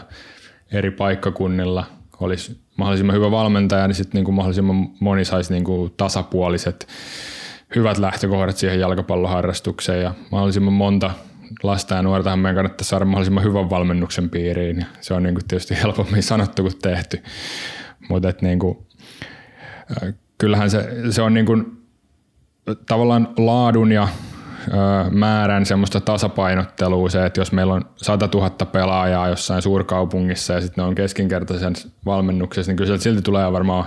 eri 0.72 0.92
paikkakunnilla 0.92 1.86
olisi 2.20 2.62
mahdollisimman 2.78 3.16
hyvä 3.16 3.32
valmentaja, 3.32 3.88
niin 3.88 3.96
sitten 3.96 4.20
niin 4.20 4.26
kuin 4.26 4.36
mahdollisimman 4.36 4.90
moni 5.00 5.26
saisi 5.26 5.54
niin 5.54 5.64
kuin 5.64 5.94
tasapuoliset 5.98 6.88
hyvät 7.76 7.98
lähtökohdat 7.98 8.58
siihen 8.58 8.80
jalkapalloharrastukseen 8.80 10.02
ja 10.02 10.14
mahdollisimman 10.32 10.74
monta 10.74 11.12
lasta 11.64 11.96
ja 11.96 12.02
nuorta 12.02 12.38
meidän 12.38 12.56
kannattaa 12.56 12.86
saada 12.86 13.06
mahdollisimman 13.06 13.44
hyvän 13.44 13.70
valmennuksen 13.70 14.30
piiriin. 14.30 14.86
Se 15.02 15.14
on 15.14 15.24
niin 15.24 15.36
kuin 15.36 15.48
tietysti 15.48 15.78
helpommin 15.84 16.24
sanottu 16.24 16.62
kuin 16.62 16.80
tehty. 16.82 17.24
Mutta 18.10 18.34
niin 18.42 18.60
kuin, 18.60 18.78
kyllähän 20.38 20.70
se, 20.70 20.90
se 21.10 21.22
on 21.22 21.34
niin 21.34 21.46
kuin, 21.46 21.84
tavallaan 22.88 23.28
laadun 23.38 23.92
ja 23.92 24.08
määrän 25.12 25.66
semmoista 25.66 26.02
tasapainottelua 26.02 27.10
se, 27.10 27.26
että 27.26 27.42
jos 27.42 27.52
meillä 27.52 27.74
on 27.74 27.86
100 27.96 28.30
000 28.34 28.50
pelaajaa 28.50 29.30
jossain 29.30 29.62
suurkaupungissa 29.62 30.54
ja 30.54 30.62
sitten 30.62 30.82
ne 30.84 30.88
on 30.88 30.96
keskinkertaisen 30.96 31.74
valmennuksessa, 32.06 32.70
niin 32.70 32.78
kyllä 32.78 32.98
silti 32.98 33.22
tulee 33.22 33.52
varmaan 33.52 33.86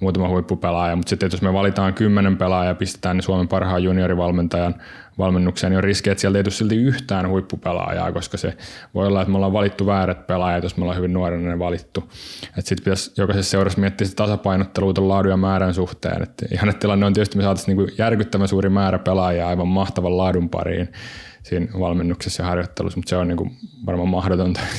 muutama 0.00 0.28
huippupelaaja, 0.28 0.96
mutta 0.96 1.10
sitten 1.10 1.30
jos 1.32 1.42
me 1.42 1.52
valitaan 1.52 1.94
kymmenen 1.94 2.36
pelaajaa 2.36 2.70
ja 2.70 2.74
pistetään 2.74 3.16
ne 3.16 3.22
Suomen 3.22 3.48
parhaan 3.48 3.82
juniorivalmentajan 3.82 4.74
valmennukseen, 5.18 5.70
niin 5.70 5.76
on 5.76 5.84
riski, 5.84 6.10
että 6.10 6.20
sieltä 6.20 6.38
ei 6.38 6.44
tule 6.44 6.52
silti 6.52 6.76
yhtään 6.76 7.28
huippupelaajaa, 7.28 8.12
koska 8.12 8.36
se 8.36 8.56
voi 8.94 9.06
olla, 9.06 9.22
että 9.22 9.30
me 9.30 9.36
ollaan 9.36 9.52
valittu 9.52 9.86
väärät 9.86 10.26
pelaajat, 10.26 10.62
jos 10.62 10.76
me 10.76 10.82
ollaan 10.82 10.96
hyvin 10.96 11.12
nuorena 11.12 11.50
ne 11.50 11.58
valittu. 11.58 12.12
Sitten 12.58 12.84
pitäisi 12.84 13.12
jokaisessa 13.16 13.50
seurassa 13.50 13.80
miettiä 13.80 14.06
sitä 14.06 14.16
tasapainottelua 14.16 14.92
laadun 14.98 15.30
ja 15.30 15.36
määrän 15.36 15.74
suhteen. 15.74 16.22
Et 16.22 16.44
ihan 16.52 16.74
tilanne 16.78 17.06
on 17.06 17.12
tietysti, 17.12 17.30
että 17.30 17.38
me 17.38 17.42
saataisiin 17.42 17.76
niinku 17.76 17.94
järkyttävän 17.98 18.48
suuri 18.48 18.68
määrä 18.68 18.98
pelaajia 18.98 19.48
aivan 19.48 19.68
mahtavan 19.68 20.16
laadun 20.16 20.48
pariin 20.48 20.92
siinä 21.42 21.66
valmennuksessa 21.80 22.42
ja 22.42 22.48
harjoittelussa, 22.48 22.98
mutta 22.98 23.10
se 23.10 23.16
on 23.16 23.28
niinku 23.28 23.50
varmaan 23.86 24.08
mahdotonta. 24.08 24.60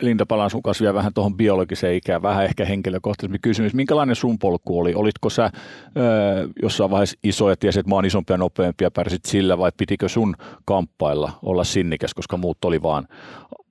Linda, 0.00 0.26
palaan 0.26 0.50
sun 0.50 0.62
kanssa 0.62 0.82
vielä 0.82 0.94
vähän 0.94 1.14
tuohon 1.14 1.36
biologiseen 1.36 1.94
ikään, 1.94 2.22
vähän 2.22 2.44
ehkä 2.44 2.64
henkilökohtaisempi 2.64 3.38
kysymys. 3.42 3.74
Minkälainen 3.74 4.16
sun 4.16 4.38
polku 4.38 4.78
oli? 4.78 4.94
Olitko 4.94 5.30
sä 5.30 5.50
öö, 5.96 6.48
jossain 6.62 6.90
vaiheessa 6.90 7.18
iso 7.24 7.50
ja 7.50 7.56
tiesit, 7.56 7.80
että 7.80 7.90
mä 7.90 7.94
oon 7.94 8.04
isompi 8.04 8.32
ja 8.32 8.36
nopeampi 8.36 8.84
ja 8.84 8.90
pärsit 8.90 9.24
sillä 9.24 9.58
vai 9.58 9.72
pitikö 9.76 10.08
sun 10.08 10.34
kamppailla 10.64 11.32
olla 11.42 11.64
sinnikäs, 11.64 12.14
koska 12.14 12.36
muut 12.36 12.64
oli 12.64 12.82
vaan 12.82 13.08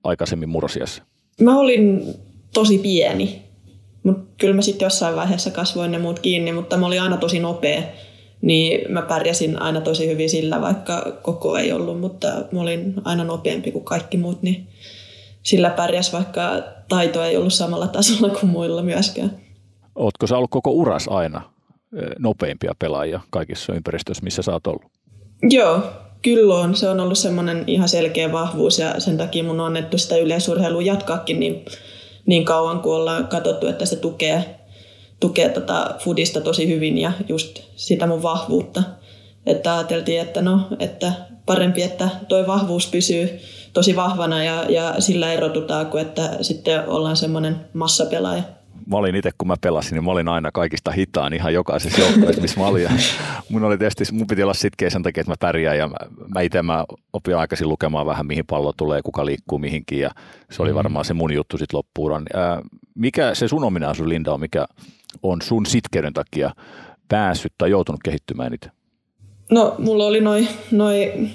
aikaisemmin 0.04 0.48
mursiassa? 0.48 1.02
Mä 1.40 1.58
olin 1.58 2.14
tosi 2.54 2.78
pieni, 2.78 3.42
mutta 4.02 4.34
kyllä 4.40 4.54
mä 4.54 4.62
sitten 4.62 4.86
jossain 4.86 5.16
vaiheessa 5.16 5.50
kasvoin 5.50 5.92
ne 5.92 5.98
muut 5.98 6.18
kiinni, 6.18 6.52
mutta 6.52 6.76
mä 6.76 6.86
olin 6.86 7.02
aina 7.02 7.16
tosi 7.16 7.40
nopea. 7.40 7.82
Niin 8.40 8.92
mä 8.92 9.02
pärjäsin 9.02 9.62
aina 9.62 9.80
tosi 9.80 10.08
hyvin 10.08 10.30
sillä, 10.30 10.60
vaikka 10.60 11.18
koko 11.22 11.56
ei 11.56 11.72
ollut, 11.72 12.00
mutta 12.00 12.28
mä 12.52 12.60
olin 12.60 12.94
aina 13.04 13.24
nopeampi 13.24 13.72
kuin 13.72 13.84
kaikki 13.84 14.16
muut, 14.16 14.42
niin 14.42 14.66
sillä 15.48 15.70
pärjäs, 15.70 16.12
vaikka 16.12 16.62
taito 16.88 17.24
ei 17.24 17.36
ollut 17.36 17.52
samalla 17.52 17.88
tasolla 17.88 18.34
kuin 18.34 18.50
muilla 18.50 18.82
myöskään. 18.82 19.30
Oletko 19.94 20.26
sä 20.26 20.36
ollut 20.36 20.50
koko 20.50 20.70
uras 20.70 21.08
aina 21.08 21.42
nopeimpia 22.18 22.72
pelaajia 22.78 23.20
kaikissa 23.30 23.74
ympäristöissä, 23.74 24.24
missä 24.24 24.42
sä 24.42 24.52
oot 24.52 24.66
ollut? 24.66 24.82
Joo, 25.42 25.82
kyllä 26.22 26.54
on. 26.54 26.76
Se 26.76 26.88
on 26.88 27.00
ollut 27.00 27.18
semmoinen 27.18 27.64
ihan 27.66 27.88
selkeä 27.88 28.32
vahvuus 28.32 28.78
ja 28.78 29.00
sen 29.00 29.16
takia 29.16 29.44
mun 29.44 29.60
on 29.60 29.66
annettu 29.66 29.98
sitä 29.98 30.16
yleisurheilua 30.16 30.82
jatkaakin 30.82 31.40
niin, 31.40 31.64
niin 32.26 32.44
kauan, 32.44 32.80
kun 32.80 32.96
ollaan 32.96 33.28
katsottu, 33.28 33.66
että 33.66 33.86
se 33.86 33.96
tukee, 33.96 34.60
tukee 35.20 35.48
tota 35.48 35.94
foodista 35.98 36.40
tosi 36.40 36.68
hyvin 36.68 36.98
ja 36.98 37.12
just 37.28 37.60
sitä 37.76 38.06
mun 38.06 38.22
vahvuutta. 38.22 38.82
Että 39.46 39.76
ajateltiin, 39.76 40.20
että 40.20 40.42
no, 40.42 40.60
että 40.78 41.12
parempi, 41.46 41.82
että 41.82 42.08
toi 42.28 42.46
vahvuus 42.46 42.86
pysyy 42.86 43.40
tosi 43.72 43.96
vahvana 43.96 44.44
ja, 44.44 44.64
ja 44.68 44.94
sillä 44.98 45.32
erotutaan, 45.32 45.86
kuin 45.86 46.02
että 46.02 46.30
sitten 46.40 46.88
ollaan 46.88 47.16
semmoinen 47.16 47.56
massapelaaja. 47.74 48.42
Mä 48.86 48.96
olin 48.96 49.14
itse, 49.14 49.30
kun 49.38 49.48
mä 49.48 49.54
pelasin, 49.60 49.94
niin 49.94 50.04
mä 50.04 50.10
olin 50.10 50.28
aina 50.28 50.52
kaikista 50.52 50.90
hitaan 50.90 51.32
ihan 51.32 51.54
jokaisessa 51.54 52.00
joukkueessa, 52.00 52.42
missä 52.42 52.60
mä 52.60 52.66
olin. 52.66 52.82
Ja 52.82 52.90
mun, 53.48 53.64
oli 53.64 53.78
tietysti, 53.78 54.04
mun 54.12 54.26
piti 54.26 54.42
olla 54.42 54.54
sitkeä 54.54 54.90
sen 54.90 55.02
takia, 55.02 55.20
että 55.20 55.32
mä 55.32 55.36
pärjään 55.40 55.78
ja 55.78 55.88
mä, 55.88 55.96
mä 56.34 56.40
itse 56.40 56.62
mä 56.62 56.84
opin 57.12 57.36
aikaisin 57.36 57.68
lukemaan 57.68 58.06
vähän, 58.06 58.26
mihin 58.26 58.46
pallo 58.46 58.72
tulee, 58.72 59.02
kuka 59.02 59.26
liikkuu 59.26 59.58
mihinkin 59.58 60.00
ja 60.00 60.10
se 60.50 60.62
oli 60.62 60.70
mm. 60.70 60.74
varmaan 60.74 61.04
se 61.04 61.14
mun 61.14 61.32
juttu 61.32 61.58
sitten 61.58 61.76
loppuun. 61.76 62.26
Mikä 62.94 63.34
se 63.34 63.48
sun 63.48 63.64
ominaisuus, 63.64 64.08
Linda, 64.08 64.32
on, 64.32 64.40
mikä 64.40 64.66
on 65.22 65.42
sun 65.42 65.66
sitkeyden 65.66 66.12
takia 66.12 66.50
päässyt 67.08 67.52
tai 67.58 67.70
joutunut 67.70 68.00
kehittymään 68.04 68.54
itse? 68.54 68.70
No, 69.50 69.74
mulla 69.78 70.04
oli 70.04 70.20
noin 70.20 70.48
noi 70.70 71.28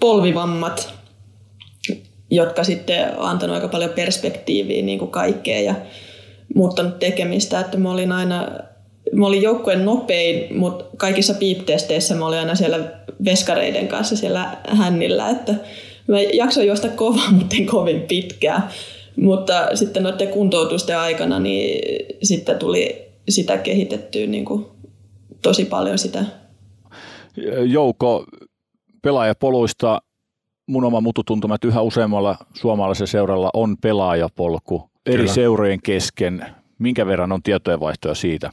polvivammat 0.00 0.94
jotka 2.30 2.64
sitten 2.64 3.18
on 3.18 3.28
antanut 3.28 3.54
aika 3.54 3.68
paljon 3.68 3.90
perspektiiviä 3.90 4.82
niin 4.82 4.98
kuin 4.98 5.10
kaikkeen 5.10 5.64
ja 5.64 5.74
muuttanut 6.54 6.98
tekemistä. 6.98 7.60
Että 7.60 7.78
mä 7.78 7.92
olin 7.92 8.12
aina, 8.12 8.48
mä 9.12 9.26
olin 9.26 9.42
joukkueen 9.42 9.84
nopein, 9.84 10.58
mutta 10.58 10.84
kaikissa 10.96 11.34
piiptesteissä 11.34 12.14
mä 12.14 12.26
olin 12.26 12.38
aina 12.38 12.54
siellä 12.54 12.78
veskareiden 13.24 13.88
kanssa 13.88 14.16
siellä 14.16 14.56
hännillä, 14.68 15.28
että 15.30 15.54
mä 16.06 16.20
jaksoin 16.20 16.66
juosta 16.66 16.88
kovaa, 16.88 17.30
mutta 17.38 17.56
en 17.56 17.66
kovin 17.66 18.00
pitkään. 18.00 18.68
Mutta 19.16 19.76
sitten 19.76 20.02
noiden 20.02 20.28
kuntoutusten 20.28 20.98
aikana 20.98 21.38
niin 21.38 21.80
sitten 22.22 22.58
tuli 22.58 23.06
sitä 23.28 23.58
kehitettyä 23.58 24.26
niin 24.26 24.44
kuin 24.44 24.66
tosi 25.42 25.64
paljon 25.64 25.98
sitä. 25.98 26.24
Jouko 27.66 28.24
pelaajapoluista 29.02 30.00
mun 30.66 30.84
oma 30.84 31.00
mututuntuma, 31.00 31.54
että 31.54 31.68
yhä 31.68 31.80
useammalla 31.80 32.36
suomalaisella 32.54 33.06
seuralla 33.06 33.50
on 33.54 33.76
pelaajapolku 33.76 34.90
eri 35.06 35.16
Kyllä. 35.16 35.32
seurojen 35.32 35.82
kesken. 35.82 36.46
Minkä 36.78 37.06
verran 37.06 37.32
on 37.32 37.42
tietojenvaihtoja 37.42 38.14
siitä, 38.14 38.50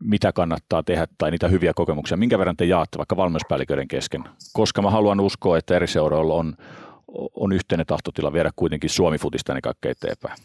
mitä 0.00 0.32
kannattaa 0.32 0.82
tehdä 0.82 1.06
tai 1.18 1.30
niitä 1.30 1.48
hyviä 1.48 1.72
kokemuksia, 1.74 2.16
minkä 2.16 2.38
verran 2.38 2.56
te 2.56 2.64
jaatte 2.64 2.98
vaikka 2.98 3.16
valmennuspäälliköiden 3.16 3.88
kesken? 3.88 4.24
Koska 4.52 4.82
mä 4.82 4.90
haluan 4.90 5.20
uskoa, 5.20 5.58
että 5.58 5.76
eri 5.76 5.86
seuroilla 5.86 6.34
on, 6.34 6.54
on 7.34 7.52
yhteinen 7.52 7.86
tahtotila 7.86 8.32
viedä 8.32 8.50
kuitenkin 8.56 8.90
Suomi-futista 8.90 9.54
niin 9.54 9.62
kaikkein 9.62 9.92
eteenpäin. 9.92 10.36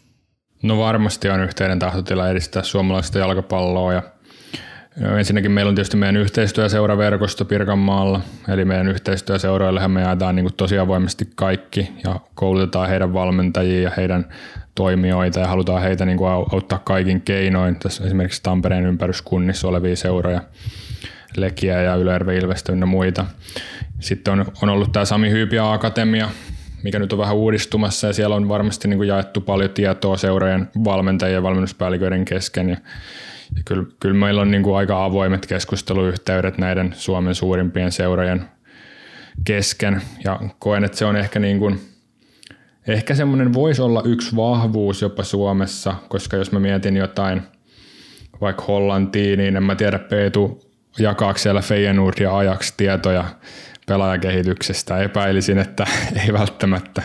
No 0.62 0.78
varmasti 0.78 1.28
on 1.28 1.40
yhteinen 1.40 1.78
tahtotila 1.78 2.28
edistää 2.28 2.62
suomalaista 2.62 3.18
jalkapalloa 3.18 3.92
ja 3.92 4.02
Ensinnäkin 5.00 5.50
meillä 5.50 5.68
on 5.68 5.74
tietysti 5.74 5.96
meidän 5.96 6.16
yhteistyöseuraverkosto 6.16 7.44
Pirkanmaalla, 7.44 8.20
eli 8.48 8.64
meidän 8.64 8.88
yhteistyöseuroillehan 8.88 9.90
me 9.90 10.00
jaetaan 10.00 10.36
niin 10.36 10.54
tosi 10.56 10.78
avoimesti 10.78 11.28
kaikki 11.34 11.92
ja 12.04 12.20
koulutetaan 12.34 12.88
heidän 12.88 13.12
valmentajia 13.12 13.82
ja 13.82 13.90
heidän 13.96 14.28
toimijoita 14.74 15.40
ja 15.40 15.46
halutaan 15.46 15.82
heitä 15.82 16.04
niin 16.04 16.18
auttaa 16.52 16.78
kaikin 16.78 17.20
keinoin. 17.20 17.76
Tässä 17.76 18.04
esimerkiksi 18.04 18.42
Tampereen 18.42 18.86
ympäryskunnissa 18.86 19.68
olevia 19.68 19.96
seuroja, 19.96 20.42
Lekiä 21.36 21.82
ja 21.82 21.94
Ylärve 21.94 22.36
Ilvestä 22.36 22.72
ja 22.72 22.86
muita. 22.86 23.26
Sitten 24.00 24.32
on, 24.32 24.46
on 24.62 24.68
ollut 24.68 24.92
tämä 24.92 25.04
Sami 25.04 25.30
Hyypiä 25.30 25.72
Akatemia, 25.72 26.28
mikä 26.82 26.98
nyt 26.98 27.12
on 27.12 27.18
vähän 27.18 27.36
uudistumassa 27.36 28.06
ja 28.06 28.12
siellä 28.12 28.36
on 28.36 28.48
varmasti 28.48 28.88
niin 28.88 29.06
jaettu 29.06 29.40
paljon 29.40 29.70
tietoa 29.70 30.16
seurojen 30.16 30.68
valmentajien 30.84 31.34
ja 31.34 31.42
valmennuspäälliköiden 31.42 32.24
kesken. 32.24 32.68
Ja 32.68 32.76
ja 33.56 33.62
kyllä, 33.64 33.84
kyllä 34.00 34.14
meillä 34.14 34.40
on 34.40 34.50
niin 34.50 34.62
kuin 34.62 34.76
aika 34.76 35.04
avoimet 35.04 35.46
keskusteluyhteydet 35.46 36.58
näiden 36.58 36.94
Suomen 36.96 37.34
suurimpien 37.34 37.92
seurojen 37.92 38.44
kesken 39.44 40.02
ja 40.24 40.40
koen, 40.58 40.84
että 40.84 40.98
se 40.98 41.04
on 41.04 41.16
ehkä 41.16 41.38
niin 41.38 41.58
kuin, 41.58 41.80
ehkä 42.88 43.14
semmoinen 43.14 43.52
voisi 43.52 43.82
olla 43.82 44.02
yksi 44.04 44.36
vahvuus 44.36 45.02
jopa 45.02 45.22
Suomessa, 45.22 45.94
koska 46.08 46.36
jos 46.36 46.52
mä 46.52 46.60
mietin 46.60 46.96
jotain 46.96 47.42
vaikka 48.40 48.64
Hollantiin, 48.68 49.38
niin 49.38 49.56
en 49.56 49.62
mä 49.62 49.74
tiedä 49.74 49.98
Peetu 49.98 50.72
jakaako 50.98 51.38
siellä 51.38 51.60
Feyenoord 51.60 52.14
ja 52.20 52.36
Ajax 52.36 52.72
tietoja 52.76 53.24
pelaajakehityksestä. 53.86 55.02
Epäilisin, 55.02 55.58
että 55.58 55.86
ei 56.26 56.32
välttämättä. 56.32 57.02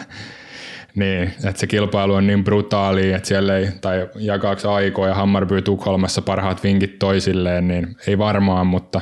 Niin, 0.98 1.24
että 1.24 1.60
se 1.60 1.68
kilpailu 1.68 2.14
on 2.14 2.28
niin 2.28 2.44
brutaali, 2.44 3.14
että 3.14 3.28
siellä 3.28 3.58
ei, 3.58 3.68
tai 3.82 4.10
jakaako 4.16 4.74
aikoja 4.74 5.16
Hammarby 5.16 5.62
Tukholmassa 5.62 6.22
parhaat 6.22 6.64
vinkit 6.64 7.00
toisilleen, 7.00 7.68
niin 7.68 7.96
ei 8.08 8.18
varmaan, 8.18 8.68
mutta 8.68 9.02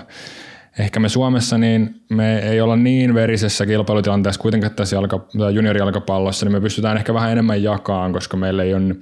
ehkä 0.79 0.99
me 0.99 1.09
Suomessa 1.09 1.57
niin 1.57 1.95
me 2.09 2.39
ei 2.39 2.61
olla 2.61 2.75
niin 2.75 3.13
verisessä 3.13 3.65
kilpailutilanteessa 3.65 4.41
kuitenkin 4.41 4.71
tässä 4.71 4.95
jalka, 4.95 5.27
juniorijalkapallossa, 5.53 6.45
niin 6.45 6.53
me 6.53 6.61
pystytään 6.61 6.97
ehkä 6.97 7.13
vähän 7.13 7.31
enemmän 7.31 7.63
jakamaan, 7.63 8.13
koska 8.13 8.37
meillä 8.37 8.63
ei 8.63 8.73
ole, 8.73 8.95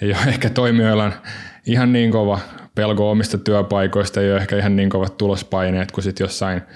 ei 0.00 0.10
ole 0.10 0.28
ehkä 0.28 0.50
toimijoilla 0.50 1.12
ihan 1.66 1.92
niin 1.92 2.10
kova 2.10 2.38
pelko 2.74 3.10
omista 3.10 3.38
työpaikoista, 3.38 4.20
ei 4.20 4.32
ole 4.32 4.40
ehkä 4.40 4.56
ihan 4.56 4.76
niin 4.76 4.90
kovat 4.90 5.16
tulospaineet 5.16 5.92
kuin 5.92 6.04
sitten 6.04 6.24
jossain– 6.24 6.62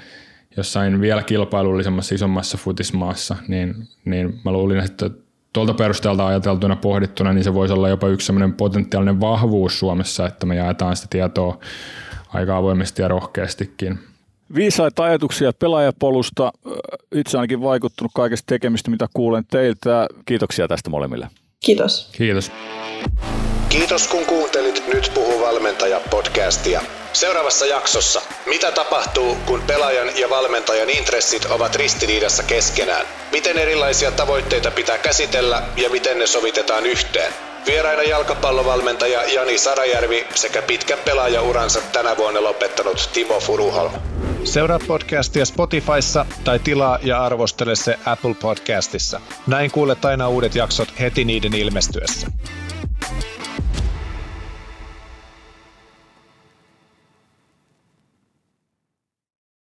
jossain 0.56 1.00
vielä 1.00 1.22
kilpailullisemmassa 1.22 2.14
isommassa 2.14 2.58
futismaassa, 2.58 3.36
niin, 3.48 3.74
niin 4.04 4.40
mä 4.44 4.52
luulin, 4.52 4.78
että 4.78 5.10
tuolta 5.52 5.74
perusteelta 5.74 6.26
ajateltuna 6.26 6.76
pohdittuna, 6.76 7.32
niin 7.32 7.44
se 7.44 7.54
voisi 7.54 7.74
olla 7.74 7.88
jopa 7.88 8.08
yksi 8.08 8.26
sellainen 8.26 8.52
potentiaalinen 8.52 9.20
vahvuus 9.20 9.78
Suomessa, 9.78 10.26
että 10.26 10.46
me 10.46 10.56
jaetaan 10.56 10.96
sitä 10.96 11.08
tietoa 11.10 11.58
aika 12.28 12.56
avoimesti 12.56 13.02
ja 13.02 13.08
rohkeastikin. 13.08 13.98
Viisaita 14.54 15.04
ajatuksia 15.04 15.52
pelaajapolusta. 15.52 16.52
Itse 17.14 17.38
ainakin 17.38 17.62
vaikuttunut 17.62 18.12
kaikesta 18.14 18.46
tekemistä, 18.46 18.90
mitä 18.90 19.06
kuulen 19.14 19.44
teiltä. 19.50 20.08
Kiitoksia 20.24 20.68
tästä 20.68 20.90
molemmille. 20.90 21.28
Kiitos. 21.64 22.10
Kiitos. 22.12 22.52
Kiitos 23.70 24.08
kun 24.08 24.26
kuuntelit 24.26 24.82
Nyt 24.94 25.12
puhuu 25.14 25.40
valmentaja 25.40 26.00
podcastia. 26.10 26.80
Seuraavassa 27.12 27.66
jaksossa, 27.66 28.22
mitä 28.46 28.72
tapahtuu, 28.72 29.36
kun 29.46 29.62
pelaajan 29.66 30.08
ja 30.18 30.30
valmentajan 30.30 30.90
intressit 30.90 31.44
ovat 31.44 31.74
ristiriidassa 31.74 32.42
keskenään? 32.42 33.06
Miten 33.32 33.58
erilaisia 33.58 34.10
tavoitteita 34.10 34.70
pitää 34.70 34.98
käsitellä 34.98 35.62
ja 35.76 35.90
miten 35.90 36.18
ne 36.18 36.26
sovitetaan 36.26 36.86
yhteen? 36.86 37.32
Vieraina 37.66 38.02
jalkapallovalmentaja 38.02 39.24
Jani 39.24 39.58
Sarajärvi 39.58 40.26
sekä 40.34 40.62
pitkän 40.62 40.98
pelaajauransa 41.04 41.80
tänä 41.92 42.16
vuonna 42.16 42.42
lopettanut 42.42 43.10
Timo 43.12 43.40
Furuholm. 43.40 43.92
Seuraa 44.44 44.80
podcastia 44.86 45.44
Spotifyssa 45.44 46.26
tai 46.44 46.58
tilaa 46.58 46.98
ja 47.02 47.24
arvostele 47.24 47.76
se 47.76 47.98
Apple 48.04 48.34
Podcastissa. 48.34 49.20
Näin 49.46 49.70
kuulet 49.70 50.04
aina 50.04 50.28
uudet 50.28 50.54
jaksot 50.54 50.88
heti 51.00 51.24
niiden 51.24 51.54
ilmestyessä. 51.54 52.26